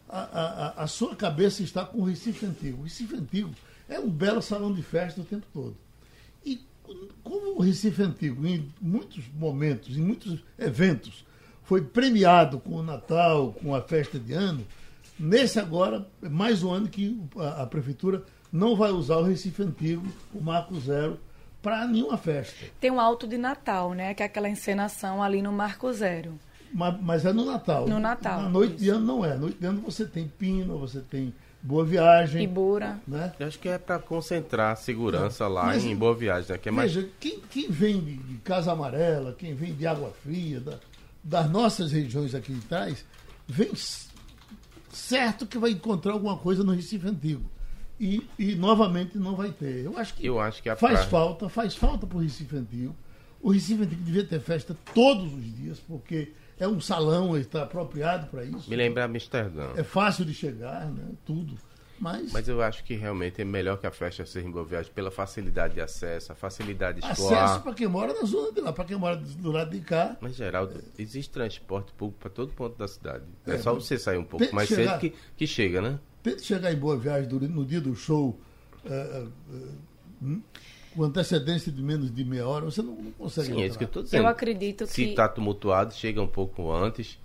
[0.08, 2.80] a, a- a- a sua cabeça está com o Recife Antigo.
[2.80, 3.50] O Recife Antigo
[3.88, 5.76] é um belo salão de festa o tempo todo.
[6.44, 6.60] E
[7.22, 11.24] como o Recife Antigo, em muitos momentos, em muitos eventos,
[11.62, 14.66] foi premiado com o Natal, com a festa de ano,
[15.18, 19.62] nesse agora, é mais um ano que a, a Prefeitura não vai usar o Recife
[19.62, 21.18] Antigo, o Marco Zero,
[21.64, 22.54] para nenhuma festa.
[22.78, 24.12] Tem um alto de Natal, né?
[24.14, 26.38] Que é aquela encenação ali no Marco Zero.
[26.72, 27.88] Mas, mas é no Natal.
[27.88, 28.94] No Natal, Na noite de isso.
[28.94, 29.28] ano não é.
[29.30, 32.42] Na noite de ano você tem Pina, você tem Boa Viagem.
[32.44, 33.00] Ibura.
[33.08, 33.32] Né?
[33.38, 36.58] Eu acho que é para concentrar a segurança lá Mas- em Boa Viagem, né?
[36.58, 40.12] Que é mais Veja, quem, quem vem de, de Casa Amarela, quem vem de Água
[40.22, 40.78] Fria, da-
[41.22, 43.02] das nossas regiões aqui de trás,
[43.48, 43.70] vem
[44.92, 47.50] certo que vai encontrar alguma coisa no Recife Antigo.
[48.00, 49.84] E, e novamente não vai ter.
[49.84, 52.94] Eu acho que, Eu acho que faz praia- falta, faz falta para o Recife Antigo.
[53.40, 58.26] O Recife Antigo devia ter festa todos os dias, porque é um salão, está apropriado
[58.28, 58.68] para isso.
[58.68, 59.68] me lembra Amsterdã.
[59.76, 61.04] É fácil de chegar, né?
[61.24, 61.54] Tudo.
[62.00, 64.90] Mas, Mas eu acho que realmente é melhor que a festa seja em Boa Viagem
[64.92, 67.62] pela facilidade de acesso, a facilidade acesso escolar.
[67.62, 70.16] para quem mora na zona de lá, para quem mora do lado de cá.
[70.20, 73.22] Mas, Geraldo, existe transporte público para todo ponto da cidade.
[73.46, 76.00] É, É, só você sair um pouco mais chegar- cedo que, que chega, né?
[76.24, 78.40] Tente chegar em Boa Viagem no dia do show
[78.86, 79.56] eh, eh,
[80.22, 80.40] hum,
[80.96, 83.48] com antecedência de menos de meia hora, você não, não consegue.
[83.48, 84.22] Sim, é isso que eu estou dizendo.
[84.22, 85.10] Eu acredito Se que.
[85.10, 87.18] está tumultuado, chega um pouco antes.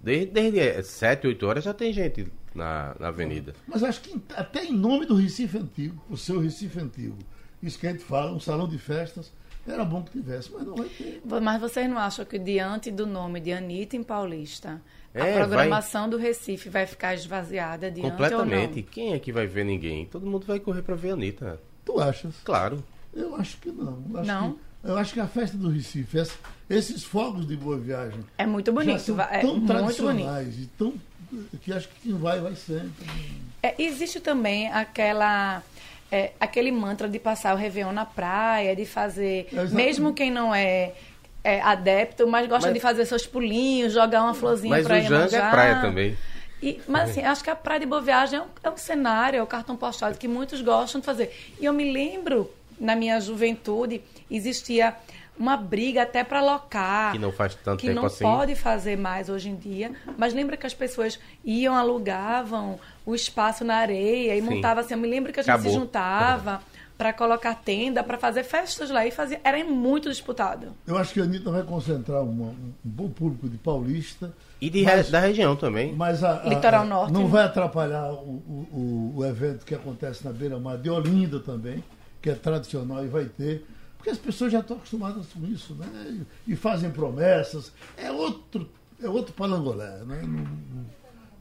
[0.00, 3.52] Desde, desde 7, 8 horas já tem gente na, na avenida.
[3.66, 7.18] Mas acho que até em nome do Recife Antigo, o seu Recife Antigo,
[7.62, 9.30] Isso que a gente fala, um salão de festas,
[9.66, 11.20] era bom que tivesse, mas não vai ter.
[11.42, 14.80] Mas vocês não acham que diante do nome de Anitta em Paulista,
[15.18, 18.78] É, a programação do Recife vai ficar esvaziada diante Completamente.
[18.78, 18.90] ou não?
[18.90, 20.06] Quem é que vai ver ninguém?
[20.06, 21.60] Todo mundo vai correr pra ver a Anitta.
[21.84, 22.34] Tu achas?
[22.44, 22.82] Claro.
[23.14, 24.02] Eu acho que não.
[24.10, 24.52] Eu acho Não?
[24.52, 26.36] que- eu acho que a festa do Recife, essa-
[26.70, 29.66] esses fogos de boa viagem, É muito já bonito, é tão bonito.
[29.66, 30.94] tradicionais e tão
[31.62, 32.90] que acho que quem vai vai sempre.
[33.62, 35.62] É, existe também aquela
[36.10, 39.74] é, aquele mantra de passar o Réveillon na praia, de fazer, Exatamente.
[39.74, 40.94] mesmo quem não é,
[41.48, 45.00] é adepto, mas gosta Mas- de fazer seus pulinhos, jogar uma florzinha Mas pra o
[45.00, 45.50] Janga é Iemanjá.
[45.50, 46.16] praia também.
[46.62, 49.38] E, mas assim, acho que a Praia de Boa Viagem é um, é um cenário,
[49.38, 51.30] é o cartão postal que muitos gostam de fazer.
[51.60, 54.94] E eu me lembro, na minha juventude, existia
[55.38, 57.12] uma briga até para locar.
[57.12, 58.24] Que não faz tanto que tempo não assim.
[58.24, 59.92] pode fazer mais hoje em dia.
[60.16, 64.50] Mas lembra que as pessoas iam, alugavam o espaço na areia e Sim.
[64.54, 64.94] montavam assim.
[64.94, 65.70] Eu me lembro que a gente Acabou.
[65.70, 66.60] se juntava
[66.98, 69.40] para colocar tenda, para fazer festas lá e fazia.
[69.44, 70.72] Era muito disputado.
[70.84, 74.32] Eu acho que a Anitta vai concentrar uma- um bom público de paulista.
[74.60, 75.94] E de mas- re- da região também.
[75.94, 77.28] Mas a, a- Litoral Norte, não né?
[77.28, 78.42] vai atrapalhar o,
[78.72, 81.84] o, o- evento que acontece na beira-mar de Olinda também,
[82.20, 83.64] que é tradicional e vai ter.
[83.96, 85.86] Porque as pessoas já estão acostumadas com isso, né?
[86.48, 87.72] E, e fazem promessas.
[87.96, 88.68] É outro,
[89.00, 90.20] é outro palangolé, né?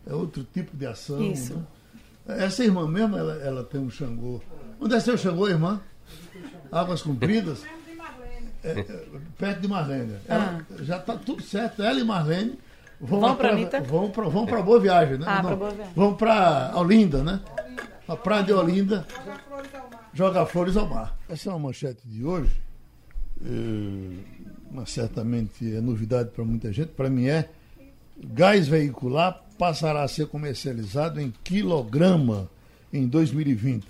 [0.06, 1.20] É outro tipo de ação.
[1.22, 1.56] Isso.
[2.26, 2.46] né?
[2.46, 4.40] Essa irmã mesmo, ela, ela tem um Xangô.
[4.80, 5.82] Onde é seu Xangô, irmã?
[6.72, 7.64] Águas Compridas?
[8.64, 8.84] É, é,
[9.38, 10.16] perto de Marlene.
[10.28, 11.82] Ela- Já está tudo certo.
[11.82, 12.58] Ela e Marlene
[13.00, 13.82] vão, Vão pra atra- Anitta?
[13.82, 15.26] vão para vão pra Boa Viagem, né?
[15.28, 15.94] Ah, Não, pra Boa Viagem.
[15.96, 17.42] Vão para Olinda, né?
[18.08, 19.06] A praia de Olinda.
[20.14, 21.16] Jogar flores ao mar.
[21.30, 22.52] Essa é uma manchete de hoje.
[24.72, 26.90] mas certamente é novidade para muita gente.
[26.90, 27.50] Para mim é.
[28.20, 32.50] Gás veicular passará a ser comercializado em quilograma
[32.92, 33.86] em 2020.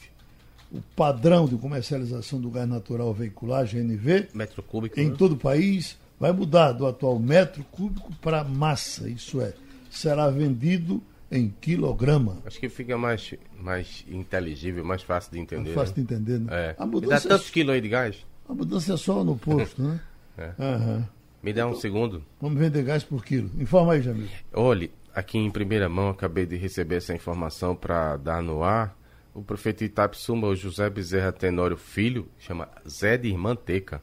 [0.71, 4.99] O padrão de comercialização do gás natural veicular, GNV, Metro cúbico.
[4.99, 5.15] em né?
[5.17, 9.53] todo o país vai mudar do atual metro cúbico para massa, isso é,
[9.89, 11.01] será vendido
[11.31, 12.37] em quilograma.
[12.45, 15.73] Acho que fica mais, mais inteligível, mais fácil de É entender.
[15.73, 16.05] fácil de né?
[16.05, 16.47] entender, né?
[16.51, 16.75] É.
[16.77, 18.25] A, Me dá mudança, tantos quilos aí de gás?
[18.49, 19.99] a mudança é só no posto, né?
[20.37, 20.51] É.
[20.59, 21.07] Aham.
[21.43, 22.23] Me dá um segundo.
[22.41, 23.49] Vamos vender gás por quilo.
[23.59, 24.27] Informa aí, Jamil.
[24.53, 28.97] Olhe, aqui em primeira mão, acabei de receber essa informação para dar no ar.
[29.37, 34.01] O prefeito de Itapsuma, o José Bezerra Tenório Filho, chama Zé de Irmanteca,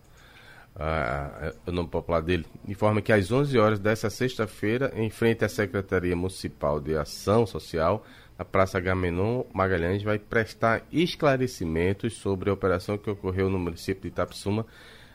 [0.76, 5.44] ah, é o nome popular dele, informa que às 11 horas dessa sexta-feira, em frente
[5.44, 8.06] à Secretaria Municipal de Ação Social,
[8.38, 14.08] na Praça Gamenon Magalhães, vai prestar esclarecimentos sobre a operação que ocorreu no município de
[14.10, 14.64] Itapsuma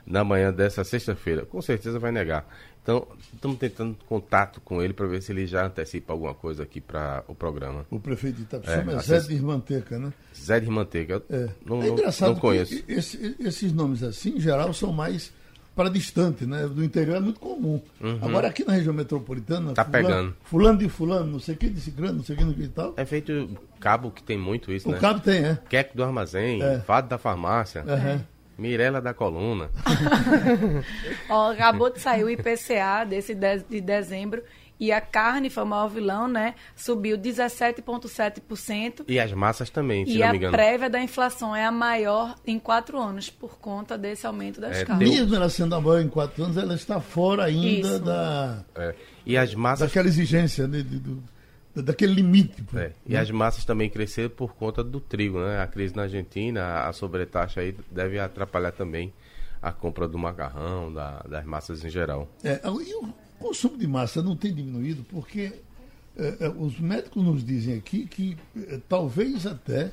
[0.06, 1.46] na manhã dessa sexta-feira.
[1.46, 2.46] Com certeza vai negar.
[2.90, 6.82] Então, estamos tentando contato com ele para ver se ele já antecipa alguma coisa aqui
[6.82, 7.86] para o programa.
[7.92, 10.12] O prefeito de Itapsuma é, É, Zé de Irmanteca, né?
[10.36, 12.82] Zé de Manteiga, eu É, não, é não- engraçado não conheço.
[12.84, 15.32] que esse- esses nomes assim, em geral, são mais
[15.76, 16.68] para distante, né?
[16.68, 17.80] Do interior é muito comum.
[18.22, 19.74] Agora aqui na região metropolitana, Uhum.
[19.76, 20.36] Tá pegando.
[20.44, 22.60] fulano de fulano, não sei o que, de ciclano, não sei o que, não sei
[22.66, 22.94] o que e tal.
[22.98, 24.98] É feito cabo que tem muito isso, o né?
[25.00, 25.58] cabo tem, é.
[25.70, 26.80] Queco do armazém, É.
[26.80, 28.26] Fado da farmácia, Aham.
[28.60, 29.70] Mirela da coluna.
[31.30, 34.44] Ó, acabou de sair o IPCA desse de, de dezembro
[34.80, 36.56] e a carne foi o maior vilão, né?
[36.76, 39.04] Subiu 17,7%.
[39.08, 40.54] E as massas também, se E não a me engano.
[40.54, 44.86] prévia da inflação é a maior em quatro anos, por conta desse aumento das É,
[44.86, 45.10] carnes.
[45.10, 48.00] Mesmo ela sendo a maior em quatro anos, ela está fora ainda Isso.
[48.00, 48.96] da, É.
[49.26, 49.88] E as massas.
[49.88, 51.39] daquela exigência, né, de- do- da-
[51.82, 52.64] daquele limite.
[52.76, 52.92] é.
[53.06, 55.62] E as massas também cresceram por conta do trigo, né?
[55.62, 59.14] A crise na Argentina, a- a sobretaxa aí deve atrapalhar também
[59.62, 62.28] a compra do macarrão, da- das massas em geral.
[62.44, 65.52] É, e o consumo de massa não tem diminuído porque
[66.18, 68.36] é, é, os médicos nos dizem aqui que
[68.68, 69.92] é, talvez até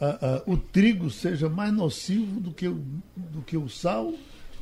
[0.00, 2.82] a- a- o trigo seja mais nocivo do que, o,
[3.16, 4.12] do que o sal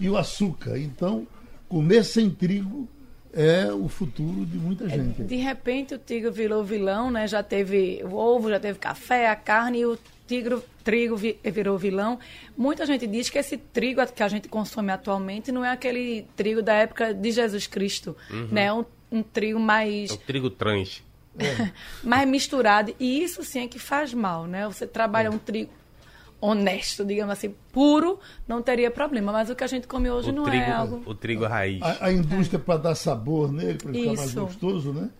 [0.00, 0.78] e o açúcar.
[0.78, 1.26] Então,
[1.68, 2.88] comer sem trigo
[3.32, 5.22] é o futuro de muita gente.
[5.22, 7.26] De repente o tigre virou vilão, né?
[7.26, 11.76] Já teve o ovo, já teve café, a carne e o tigre, trigo vi- virou
[11.78, 12.18] vilão.
[12.56, 16.62] Muita gente diz que esse trigo que a gente consome atualmente não é aquele trigo
[16.62, 18.16] da época de Jesus Cristo,
[18.50, 18.72] né?
[18.72, 21.02] Um, um trigo mais É o trigo trans.
[22.02, 22.94] mais misturado.
[22.98, 24.66] E isso sim é que faz mal, né?
[24.66, 25.70] Você trabalha um trigo
[26.40, 29.32] honesto, digamos assim, puro, não teria problema.
[29.32, 31.02] Mas o que a gente come hoje O não trigo, é algo.
[31.06, 31.82] o trigo raiz.
[31.82, 35.10] A, a indústria para dar sabor nele, para ficar mais gostoso, né?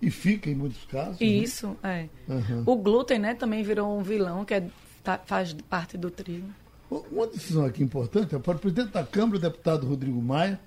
[0.00, 1.18] E fica em muitos casos.
[1.18, 1.26] né?
[1.26, 2.06] Isso, é.
[2.28, 2.62] Uhum.
[2.66, 4.66] O glúten, né, também virou um vilão que é-
[5.02, 6.48] tá- faz parte do trigo.
[6.90, 10.60] Uma decisão aqui importante é para o presidente da Câmara, o deputado Rodrigo Maia,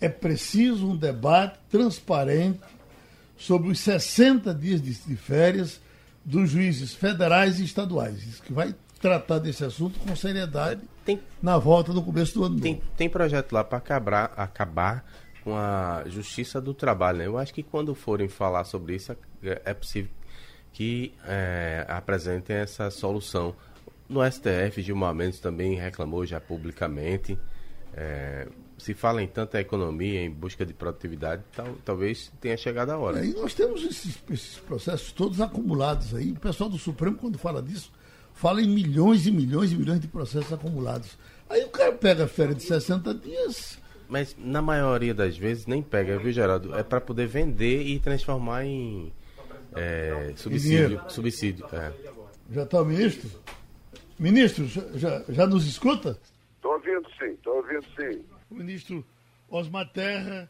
[0.00, 2.60] é preciso um debate transparente
[3.36, 5.80] sobre os 60 dias de, de férias
[6.24, 8.22] dos juízes federais e estaduais.
[8.22, 12.60] Isso que vai tratar desse assunto com seriedade tem, na volta no começo do ano.
[12.60, 15.04] Tem, tem projeto lá para acabar, acabar
[15.42, 17.18] com a justiça do trabalho.
[17.18, 17.26] Né?
[17.26, 20.10] Eu acho que quando forem falar sobre isso, é, é possível
[20.72, 23.54] que é, apresentem essa solução.
[24.08, 27.38] No STF, Gilmar Mendes também reclamou já publicamente.
[27.94, 28.46] É,
[28.78, 33.20] se fala em tanta economia, em busca de produtividade, tal, talvez tenha chegado a hora.
[33.20, 36.32] É, e nós temos esses, esses, processos todos acumulados aí.
[36.32, 37.92] O pessoal do Supremo, quando fala disso,
[38.40, 41.18] fala em milhões e milhões e milhões de processos acumulados.
[41.46, 43.78] Aí o cara pega a férias de 60 dias.
[44.08, 46.74] Mas na maioria das vezes nem pega, viu, Geraldo?
[46.74, 49.12] É para poder vender e transformar em
[49.76, 51.02] é, subsídio.
[51.10, 51.92] subsídio é.
[52.50, 53.30] Já está o ministro?
[54.18, 56.18] Ministro, já, já nos escuta?
[56.56, 58.24] Estou ouvindo sim, estou ouvindo sim.
[58.50, 59.04] O ministro
[59.50, 60.48] Osmar Terra,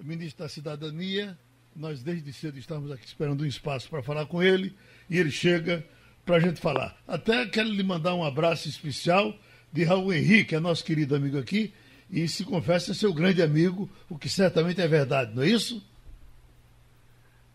[0.00, 1.36] ministro da Cidadania,
[1.74, 4.76] nós desde cedo estamos aqui esperando um espaço para falar com ele
[5.10, 5.84] e ele chega
[6.24, 6.96] para a gente falar.
[7.06, 9.34] Até quero lhe mandar um abraço especial
[9.72, 11.74] de Raul Henrique, é nosso querido amigo aqui,
[12.10, 15.82] e se confessa seu grande amigo, o que certamente é verdade, não é isso?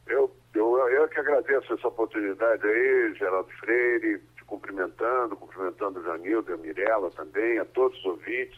[0.08, 6.58] Eu, eu, eu que agradeço essa oportunidade aí, Geraldo Freire, cumprimentando, cumprimentando o Janildo a
[6.58, 8.58] Mirella também, a todos os ouvintes.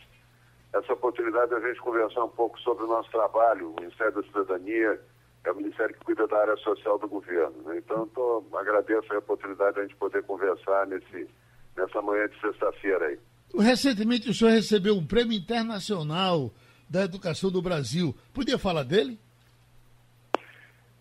[0.72, 3.72] Essa oportunidade da gente conversar um pouco sobre o nosso trabalho.
[3.72, 5.02] O Ministério da Cidadania
[5.44, 7.62] é o Ministério que cuida da área social do governo.
[7.64, 7.78] Né?
[7.78, 11.28] Então, tô, agradeço a oportunidade de a gente poder conversar nesse,
[11.76, 13.20] nessa manhã de sexta-feira aí.
[13.58, 16.52] Recentemente o senhor recebeu um prêmio internacional
[16.90, 18.14] da educação do Brasil.
[18.34, 19.20] Podia falar dele?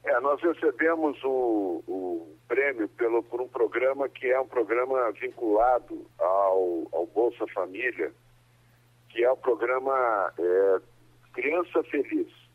[0.05, 6.07] É, nós recebemos o, o prêmio pelo, por um programa que é um programa vinculado
[6.19, 8.11] ao, ao Bolsa Família,
[9.11, 10.81] que é o programa é,
[11.35, 12.48] Criança Feliz.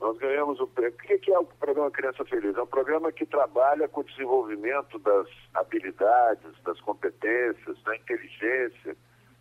[0.00, 0.94] Nós ganhamos o prêmio.
[0.94, 2.56] O que é o programa Criança Feliz?
[2.56, 8.96] É um programa que trabalha com o desenvolvimento das habilidades, das competências, da inteligência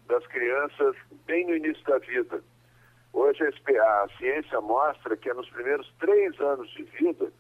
[0.10, 0.96] das crianças
[1.26, 2.44] bem no início da vida.
[3.14, 7.32] Hoje a, ciência mostra que é nos primeiros três anos de vida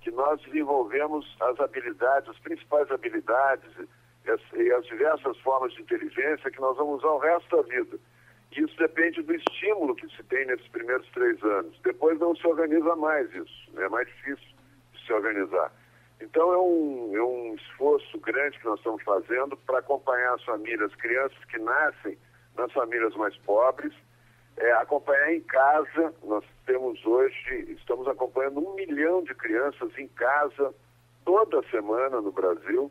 [0.00, 3.70] que nós desenvolvemos as habilidades, as principais habilidades
[4.24, 7.62] e as, e as diversas formas de inteligência que nós vamos usar o resto da
[7.62, 7.98] vida.
[8.52, 11.78] Isso depende do estímulo que se tem nesses primeiros três anos.
[11.82, 14.48] Depois não se organiza mais isso, é mais difícil
[14.92, 15.72] de se organizar.
[16.20, 20.94] Então é um, é um esforço grande que nós estamos fazendo para acompanhar as famílias,
[20.94, 22.16] crianças que nascem
[22.56, 23.92] nas famílias mais pobres,
[24.56, 26.14] é, acompanhar em casa.
[26.24, 30.74] Nós temos hoje, estamos acompanhando um milhão de crianças em casa
[31.24, 32.90] toda semana no Brasil,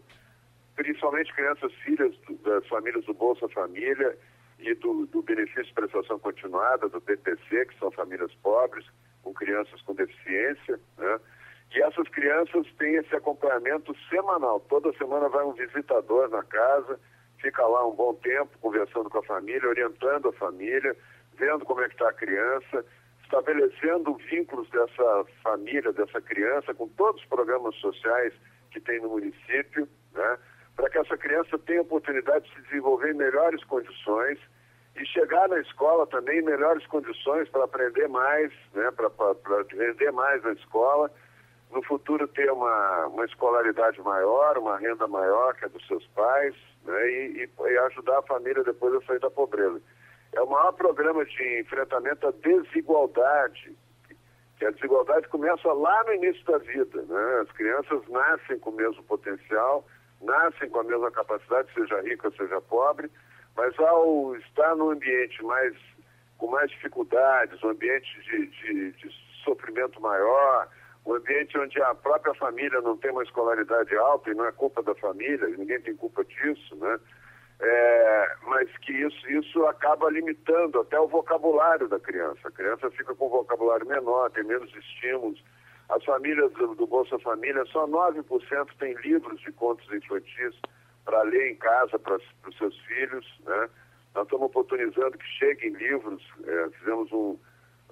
[0.75, 4.15] principalmente crianças filhas do, das famílias do Bolsa Família
[4.59, 8.85] e do, do benefício de prestação continuada, do BPC, que são famílias pobres,
[9.21, 11.19] com crianças com deficiência, né?
[11.73, 14.59] E essas crianças têm esse acompanhamento semanal.
[14.61, 16.99] Toda semana vai um visitador na casa,
[17.41, 20.95] fica lá um bom tempo conversando com a família, orientando a família,
[21.37, 22.85] vendo como é que está a criança,
[23.23, 28.33] estabelecendo vínculos dessa família, dessa criança, com todos os programas sociais
[28.71, 30.37] que tem no município, né?
[30.75, 34.39] Para que essa criança tenha oportunidade de se desenvolver em melhores condições
[34.95, 38.91] e chegar na escola também em melhores condições para aprender mais, né?
[38.91, 39.09] para
[39.71, 41.11] render mais na escola,
[41.71, 46.55] no futuro ter uma, uma escolaridade maior, uma renda maior que a dos seus pais,
[46.83, 47.09] né?
[47.09, 49.81] e, e, e ajudar a família depois a sair da pobreza
[50.35, 53.75] é o maior programa de enfrentamento à desigualdade,
[54.57, 57.01] que a desigualdade começa lá no início da vida.
[57.03, 57.39] Né?
[57.41, 59.85] As crianças nascem com o mesmo potencial,
[60.21, 63.09] nascem com a mesma capacidade, seja rica, seja pobre,
[63.55, 65.75] mas ao estar num ambiente mais
[66.37, 69.09] com mais dificuldades, um ambiente de, de, de
[69.43, 70.67] sofrimento maior,
[71.05, 74.81] um ambiente onde a própria família não tem uma escolaridade alta e não é culpa
[74.81, 76.99] da família, ninguém tem culpa disso, né?
[77.57, 82.49] É, mas que isso, isso acaba limitando até o vocabulário da criança.
[82.49, 85.41] A criança fica com um vocabulário menor, tem menos estímulos.
[85.89, 88.23] As famílias do, do Bolsa Família, só 9%
[88.79, 90.55] têm livros de contos infantis
[91.03, 93.25] para ler em casa para os seus filhos.
[93.45, 93.69] Né?
[94.15, 97.37] Nós estamos oportunizando que cheguem livros, é, fizemos um.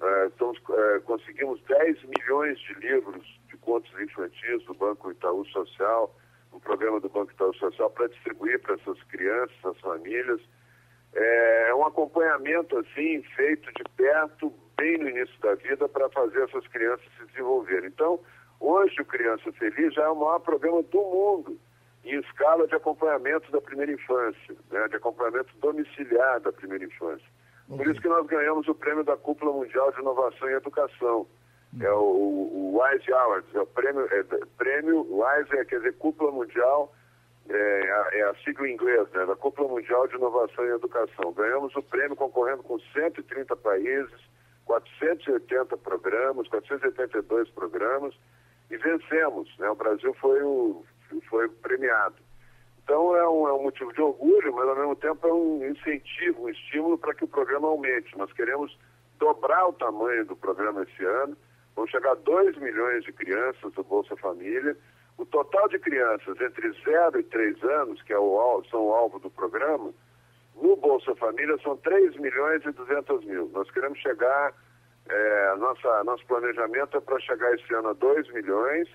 [0.02, 6.12] É, estamos, é, conseguimos 10 milhões de livros de contos infantis do Banco Itaú Social
[6.54, 10.40] um programa do Banco Itaú Social para distribuir para essas crianças, essas famílias.
[11.12, 16.66] É um acompanhamento assim feito de perto, bem no início da vida, para fazer essas
[16.68, 17.88] crianças se desenvolverem.
[17.88, 18.20] Então,
[18.60, 21.58] hoje o Criança Feliz já é o maior programa do mundo
[22.04, 27.26] em escala de acompanhamento da primeira infância, né, de acompanhamento domiciliar da primeira infância.
[27.66, 31.26] Por isso que nós ganhamos o prêmio da Cúpula Mundial de Inovação em Educação
[31.80, 34.22] é o, o Wise Awards, é o prêmio, é,
[34.56, 36.94] prêmio Wise, é, quer dizer, cúpula mundial
[37.48, 41.32] é, a, é a sigla inglesa, né, da Cúpula Mundial de Inovação e Educação.
[41.32, 44.20] Ganhamos o prêmio concorrendo com 130 países,
[44.64, 48.14] 480 programas, 482 programas,
[48.70, 49.48] e vencemos.
[49.58, 49.68] Né?
[49.68, 50.84] O Brasil foi, o,
[51.28, 52.16] foi premiado.
[52.82, 56.44] Então é um, é um motivo de orgulho, mas ao mesmo tempo é um incentivo,
[56.44, 58.16] um estímulo para que o programa aumente.
[58.16, 58.76] Nós queremos
[59.18, 61.36] dobrar o tamanho do programa esse ano,
[61.74, 64.76] vão chegar a 2 milhões de crianças do Bolsa Família.
[65.16, 69.18] O total de crianças entre 0 e 3 anos, que é o, são o alvo
[69.18, 69.92] do programa,
[70.60, 73.50] no Bolsa Família são 3 milhões e 200 mil.
[73.52, 74.52] Nós queremos chegar,
[75.08, 78.88] é, nossa, nosso planejamento é para chegar esse ano a 2 milhões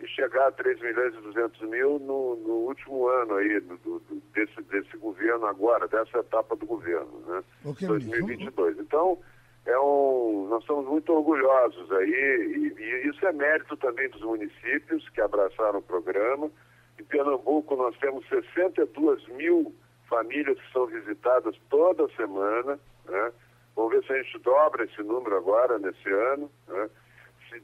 [0.00, 4.22] e chegar a 3 milhões e 200 mil no, no último ano aí do, do,
[4.32, 7.42] desse, desse governo agora, dessa etapa do governo, né?
[7.64, 8.78] Okay, 2022.
[8.78, 9.18] Então,
[9.66, 15.06] é um, nós estamos muito orgulhosos aí, e, e, isso é mérito também dos municípios
[15.10, 16.50] que abraçaram o programa.
[16.98, 19.74] Em Pernambuco nós temos 62 mil
[20.10, 23.32] famílias que são visitadas toda semana, né?
[23.74, 26.50] Vamos ver se a gente dobra esse número agora, nesse ano.
[26.68, 26.90] Né?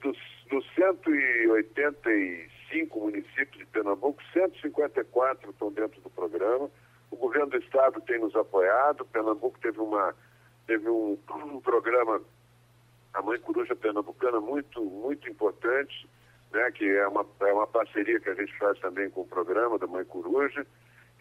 [0.00, 0.16] Dos,
[0.48, 6.70] dos 185 municípios de Pernambuco, 154 estão dentro do programa.
[7.10, 9.04] O governo do estado tem nos apoiado.
[9.04, 10.14] Pernambuco teve uma
[10.66, 12.20] teve um, um programa,
[13.14, 16.08] a Mãe Coruja Pernambucana, muito, muito importante,
[16.52, 19.78] né, que é uma, é uma parceria que a gente faz também com o programa
[19.78, 20.66] da Mãe Coruja.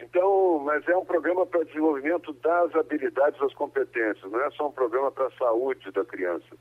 [0.00, 4.72] Então, mas é um programa para desenvolvimento das habilidades, das competências, não é só um
[4.72, 6.56] programa para a saúde da criança.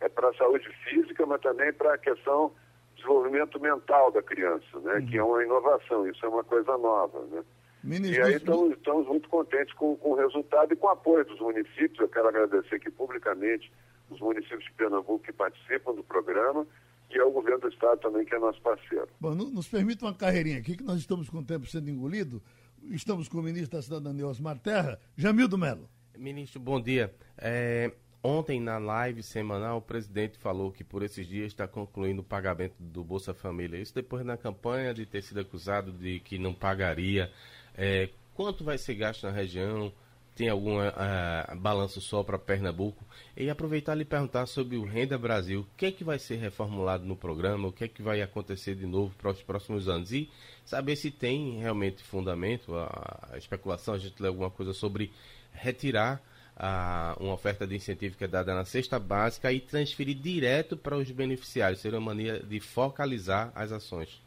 [0.00, 2.52] É para a saúde física, mas também para a questão
[2.96, 4.94] desenvolvimento mental da criança, né?
[4.94, 5.06] Uhum.
[5.06, 7.42] Que é uma inovação, isso é uma coisa nova, né?
[7.82, 11.24] Ministro, e aí estamos, estamos muito contentes com, com o resultado e com o apoio
[11.24, 11.98] dos municípios.
[11.98, 13.72] Eu quero agradecer aqui publicamente
[14.10, 16.66] os municípios de Pernambuco que participam do programa
[17.10, 19.08] e ao governo do estado também, que é nosso parceiro.
[19.18, 22.42] Bom, nos permita uma carreirinha aqui, que nós estamos com o tempo sendo engolido.
[22.84, 24.98] Estamos com o ministro da Cidadania, Osmar Terra.
[25.16, 25.88] Jamildo Melo.
[26.16, 27.14] Ministro, bom dia.
[27.38, 32.24] É, ontem, na live semanal, o presidente falou que por esses dias está concluindo o
[32.24, 33.78] pagamento do Bolsa Família.
[33.78, 37.30] Isso depois na campanha de ter sido acusado de que não pagaria
[37.74, 39.92] é, quanto vai ser gasto na região?
[40.40, 43.04] Tem algum uh, balanço só para Pernambuco?
[43.36, 45.60] E aproveitar e perguntar sobre o Renda Brasil.
[45.60, 47.68] O que é que vai ser reformulado no programa?
[47.68, 50.12] O que é que vai acontecer de novo para os próximos anos?
[50.12, 50.30] E
[50.64, 53.92] saber se tem realmente fundamento a, especulação.
[53.92, 55.12] A gente lê alguma coisa sobre
[55.52, 56.22] retirar
[56.56, 60.96] a, uma oferta de incentivo que é dada na cesta básica e transferir direto para
[60.96, 61.82] os beneficiários.
[61.82, 64.18] Seria uma maneira de focalizar as ações.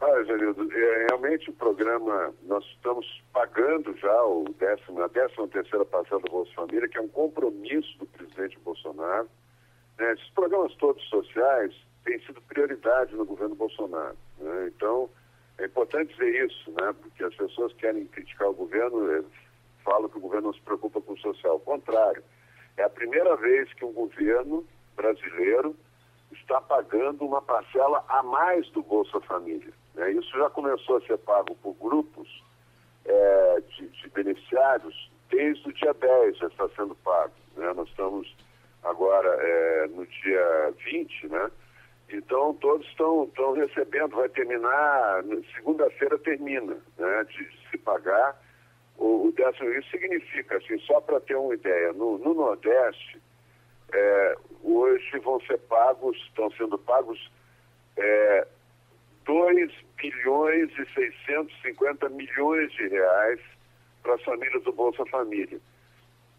[0.00, 5.84] Ah, Genildo, é, realmente o programa, nós estamos pagando já o décimo, a décima terceira
[5.84, 9.28] parcela do Bolsa Família, que é um compromisso do presidente Bolsonaro.
[9.98, 10.12] Né?
[10.12, 11.74] Esses programas todos sociais
[12.04, 14.16] têm sido prioridade no governo Bolsonaro.
[14.38, 14.68] Né?
[14.68, 15.10] Então,
[15.58, 16.94] é importante dizer isso, né?
[17.02, 19.24] porque as pessoas querem criticar o governo, é,
[19.84, 21.54] falam que o governo não se preocupa com o social.
[21.54, 22.22] Ao contrário,
[22.76, 25.74] é a primeira vez que um governo brasileiro
[26.32, 29.72] está pagando uma parcela a mais do Bolsa Família.
[29.98, 30.12] Né?
[30.12, 32.28] Isso já começou a ser pago por grupos
[33.04, 37.34] é, de, de, beneficiários desde o dia 10 já está sendo pago.
[37.56, 37.72] Né?
[37.74, 38.34] Nós estamos
[38.84, 41.50] agora é, no dia 20, né?
[42.10, 45.22] Então todos estão, recebendo, vai terminar,
[45.54, 48.40] segunda-feira termina né, de, de, se pagar.
[48.96, 53.20] O, o décimo isso significa, assim, só para ter uma ideia, no, no Nordeste,
[53.92, 57.30] é, hoje vão ser pagos, estão sendo pagos
[57.98, 58.46] é,
[59.28, 63.38] 2 bilhões e 650 milhões de reais
[64.02, 65.60] para as famílias do Bolsa Família.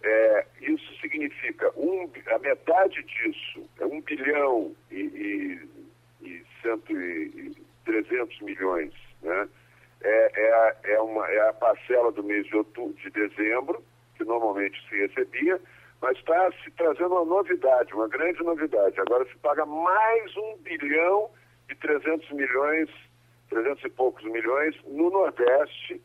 [0.01, 7.25] É, isso significa um, a metade disso é 1 bilhão e, e, e, cento e,
[7.25, 8.93] e 300 milhões.
[9.21, 9.47] Né?
[10.01, 13.83] É, é, a, é, uma, é a parcela do mês de, outubro, de dezembro,
[14.17, 15.61] que normalmente se recebia,
[16.01, 18.99] mas está se trazendo uma novidade, uma grande novidade.
[18.99, 21.29] Agora se paga mais um bilhão
[21.69, 22.89] e 300 milhões,
[23.49, 26.01] 300 e poucos milhões no Nordeste,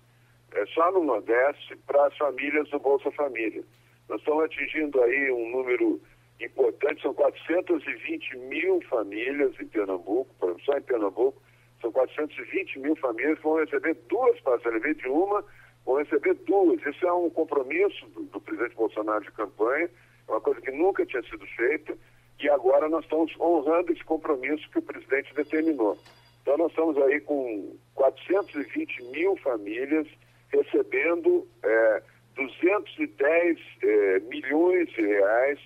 [0.53, 3.65] é, só no Nordeste, para as famílias do Bolsa Família.
[4.09, 6.01] Nós estamos atingindo aí um número
[6.41, 10.31] importante, são 420 mil famílias em Pernambuco,
[10.65, 11.41] só em Pernambuco,
[11.81, 15.45] são 420 mil famílias que vão receber duas parcelas, em vez de uma,
[15.85, 16.81] vão receber duas.
[16.85, 19.89] Isso é um compromisso do, do presidente Bolsonaro de campanha,
[20.29, 21.97] é uma coisa que nunca tinha sido feita,
[22.45, 25.97] e agora nós estamos honrando esse compromisso que o presidente determinou.
[26.42, 30.07] Então nós estamos aí com 420 mil famílias
[30.51, 32.03] recebendo é,
[32.36, 35.59] 210 é, milhões de reais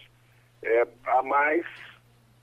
[0.63, 1.67] é, a mais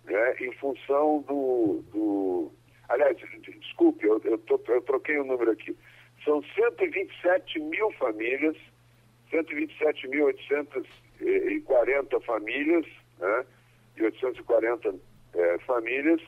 [0.04, 2.52] né, em função do, do,
[2.90, 5.78] aliás, desculpe, eu, eu, tô, eu troquei o um número aqui.
[6.26, 8.58] São 127 mil famílias,
[9.32, 12.86] 127.840 famílias,
[13.18, 13.46] né?
[13.98, 14.96] E 840
[15.34, 16.22] é, famílias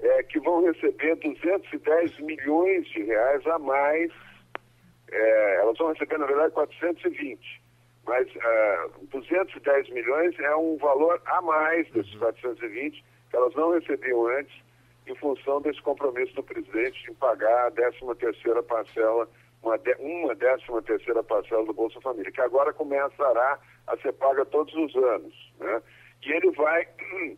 [0.00, 4.12] é, que vão receber 210 milhões de reais a mais.
[5.10, 7.62] É, elas vão receber, na verdade, 420.
[8.06, 13.72] Mas uh, é, 210 milhões é um valor a mais desses 420 que elas não
[13.72, 14.54] recebiam antes
[15.06, 19.28] em função desse compromisso do presidente em pagar a 13 terceira parcela,
[19.62, 24.44] uma, de, uma 13 terceira parcela do Bolsa Família, que agora começará a ser paga
[24.44, 25.52] todos os anos.
[25.58, 25.82] Né?
[26.24, 26.86] E ele vai,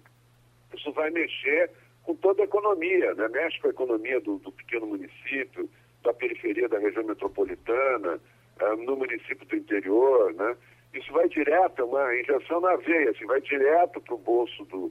[0.74, 1.70] isso vai mexer
[2.04, 3.28] com toda a economia, né?
[3.28, 5.68] mexe com a economia do, do pequeno município,
[6.02, 8.20] da periferia da região metropolitana,
[8.62, 10.56] uh, no município do interior, né?
[10.94, 14.90] Isso vai direto, é uma injeção na veia, assim, vai direto para o bolso do,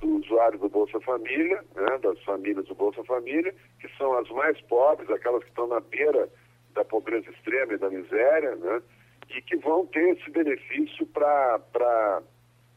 [0.00, 4.60] do usuário do Bolsa Família, né, das famílias do Bolsa Família, que são as mais
[4.62, 6.28] pobres, aquelas que estão na beira
[6.74, 8.82] da pobreza extrema e da miséria, né,
[9.30, 12.22] e que vão ter esse benefício para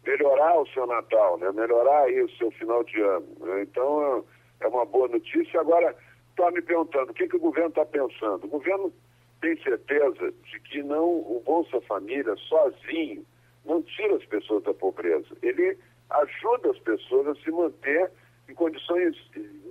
[0.06, 3.28] melhorar o seu Natal, né, melhorar aí o seu final de ano.
[3.40, 3.64] Né.
[3.64, 4.24] Então,
[4.60, 5.60] é uma boa notícia.
[5.60, 5.96] Agora,
[6.30, 8.46] está me perguntando, o que, que o governo está pensando?
[8.46, 8.92] O governo
[9.42, 13.26] tem certeza de que não o Bolsa Família sozinho
[13.66, 15.28] não tira as pessoas da pobreza.
[15.42, 15.78] Ele
[16.10, 18.12] ajuda as pessoas a se manter
[18.50, 19.16] em condições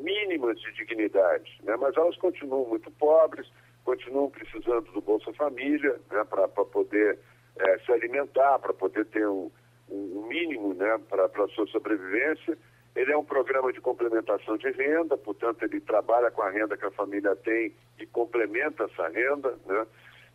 [0.01, 1.76] mínimas de dignidade, né?
[1.76, 3.51] mas elas continuam muito pobres,
[3.85, 6.24] continuam precisando do Bolsa Família né?
[6.24, 7.18] para poder
[7.59, 9.51] é, se alimentar, para poder ter um,
[9.91, 10.99] um mínimo né?
[11.09, 12.57] para a sua sobrevivência.
[12.95, 16.84] Ele é um programa de complementação de renda, portanto, ele trabalha com a renda que
[16.84, 19.57] a família tem e complementa essa renda.
[19.64, 19.86] Né?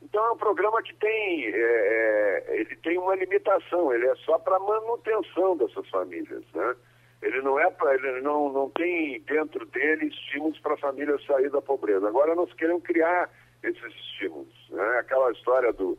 [0.02, 4.38] Então é um programa que tem, é, é, ele tem uma limitação, ele é só
[4.38, 6.76] para manutenção dessas famílias, né?
[7.22, 11.50] Ele não é para, ele não, não tem dentro dele estímulos para a família sair
[11.50, 12.08] da pobreza.
[12.08, 13.32] Agora nós queremos criar
[13.64, 15.00] esses estímulos, né?
[15.00, 15.98] Aquela história do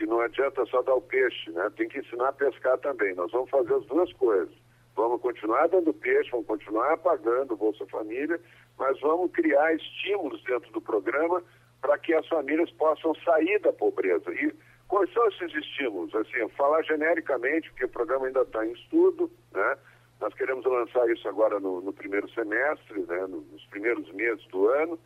[0.00, 1.70] que não adianta só dar o peixe, né?
[1.76, 3.14] Tem que ensinar a pescar também.
[3.14, 4.54] Nós vamos fazer as duas coisas.
[4.96, 8.40] Vamos continuar dando peixe, vamos continuar pagando o Bolsa Família,
[8.78, 11.42] mas vamos criar estímulos dentro do programa
[11.82, 14.32] para que as famílias possam sair da pobreza.
[14.32, 14.54] E
[14.88, 16.14] quais são esses estímulos?
[16.14, 19.76] Assim, falar genericamente, porque o programa ainda está em estudo, né?
[20.18, 23.26] Nós queremos lançar isso agora no, no primeiro semestre, né?
[23.26, 24.98] nos primeiros meses do ano.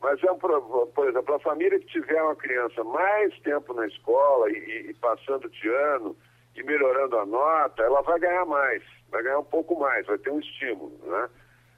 [0.00, 4.50] Mas é um, por exemplo, a família que tiver uma criança mais tempo na escola
[4.50, 6.16] e, e passando de ano
[6.56, 10.30] e melhorando a nota, ela vai ganhar mais, vai ganhar um pouco mais, vai ter
[10.30, 11.28] um estímulo, né?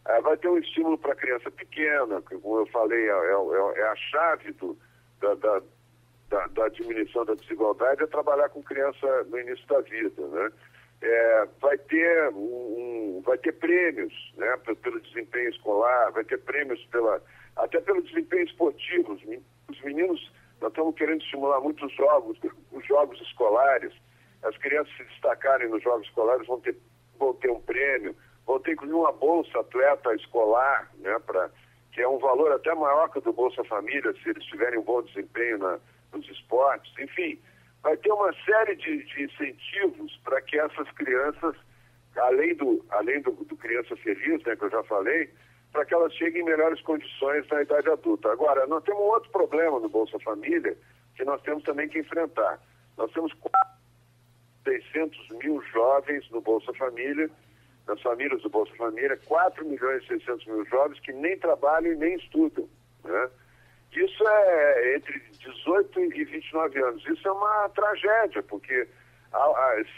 [0.05, 3.81] É, vai ter um estímulo para a criança pequena, que, como eu falei, é, é,
[3.81, 4.77] é a chave do,
[5.21, 5.63] da, da,
[6.29, 10.27] da, da, diminuição da desigualdade, é trabalhar com criança no início da vida.
[10.27, 10.51] Né?
[11.03, 16.85] É, vai, ter um, um, vai ter prêmios né, pelo desempenho escolar, vai ter prêmios
[16.87, 17.23] pela,
[17.57, 19.13] até pelo desempenho esportivo.
[19.69, 20.33] Os meninos,
[20.63, 22.39] estamos querendo estimular muitos jogos,
[22.73, 23.93] os jogos escolares.
[24.43, 26.77] As crianças se destacarem nos jogos escolares vão ter,
[27.19, 31.51] vão ter um prêmio vão ter inclusive uma bolsa atleta escolar, né, pra,
[31.93, 34.85] que é um valor até maior que o do Bolsa Família, se eles tiverem um
[34.85, 35.79] bom desempenho na,
[36.13, 36.93] nos esportes.
[36.99, 37.39] Enfim,
[37.83, 41.57] vai ter uma série de, de incentivos para que essas crianças,
[42.17, 45.31] além do, além do, do Criança Feliz, né, que eu já falei,
[45.73, 48.31] para que elas cheguem em melhores condições na idade adulta.
[48.31, 50.77] Agora, nós temos outro problema no Bolsa Família
[51.17, 52.61] que nós temos também que enfrentar.
[52.97, 53.33] Nós temos
[54.65, 57.31] 600 mil jovens no Bolsa Família
[57.87, 61.97] das famílias do Bolsa Família, 4 milhões e 600 mil jovens que nem trabalham e
[61.97, 62.69] nem estudam.
[63.05, 63.31] Né?
[63.93, 67.05] Isso é entre 18 e 29 anos.
[67.07, 68.87] Isso é uma tragédia, porque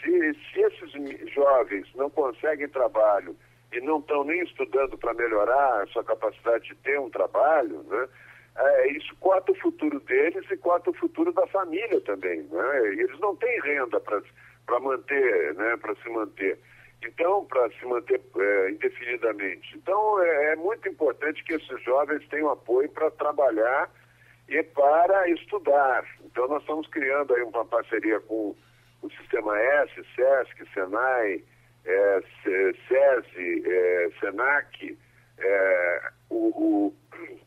[0.01, 3.35] se esses jovens não conseguem trabalho
[3.75, 8.07] e não estão nem estudando para melhorar a sua capacidade de ter um trabalho, né?
[8.57, 12.41] É, isso corta o futuro deles e corta o futuro da família também.
[12.43, 12.87] Né?
[12.93, 15.75] Eles não têm renda para manter, né?
[15.77, 16.57] para se manter.
[17.03, 19.75] Então, para se manter é, indefinidamente.
[19.75, 23.91] Então, é, é, muito importante que esses jovens tenham apoio para trabalhar
[24.47, 26.05] e para estudar.
[26.23, 28.55] Então, nós estamos criando aí uma parceria com
[29.01, 31.43] o Sistema S, SESC, SENAI,
[31.85, 34.97] é, SESI, é, SENAC,
[35.37, 36.95] é, o, o,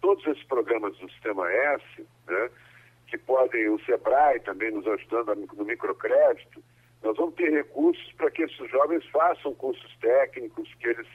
[0.00, 2.50] todos esses programas do Sistema S, né,
[3.06, 6.62] que podem, o SEBRAE também nos ajudando no microcrédito,
[7.02, 11.06] nós vamos ter recursos para que esses jovens façam cursos técnicos, que eles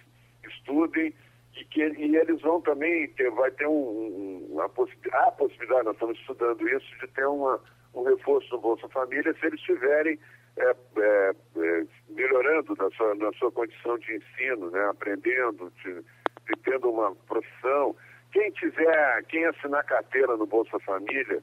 [0.48, 1.14] estudem
[1.56, 5.96] e que e eles vão também ter, vai ter um, uma possibilidade, a possibilidade, nós
[5.96, 7.60] estamos estudando isso, de ter uma,
[7.94, 10.18] um reforço no Bolsa Família se eles estiverem
[10.58, 16.62] é, é, é, melhorando na sua, na sua condição de ensino, né, aprendendo, de, de
[16.64, 17.96] tendo uma profissão.
[18.32, 21.42] Quem tiver, quem assinar carteira no Bolsa Família,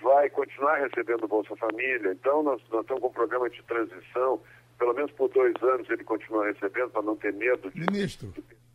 [0.00, 2.12] vai continuar recebendo o Bolsa Família.
[2.12, 4.40] Então, nós, nós estamos com um programa de transição,
[4.78, 7.80] pelo menos por dois anos ele continua recebendo, para não ter medo de.
[7.80, 8.32] Ministro,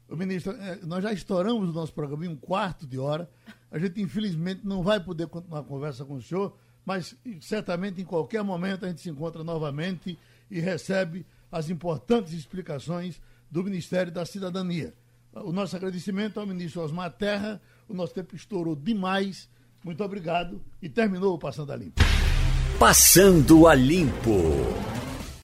[0.09, 3.29] o ministro, é, nós já estouramos o nosso programa em um quarto de hora.
[3.71, 6.55] A gente, infelizmente, não vai poder continuar a conversa com o senhor,
[6.85, 10.17] mas certamente em qualquer momento a gente se encontra novamente
[10.49, 14.93] e recebe as importantes explicações do Ministério da Cidadania.
[15.33, 17.61] O nosso agradecimento ao ministro Osmar Terra.
[17.87, 19.49] O nosso tempo estourou demais.
[19.83, 22.01] Muito obrigado e terminou o Passando a Limpo.
[22.79, 25.02] Passando a Limpo.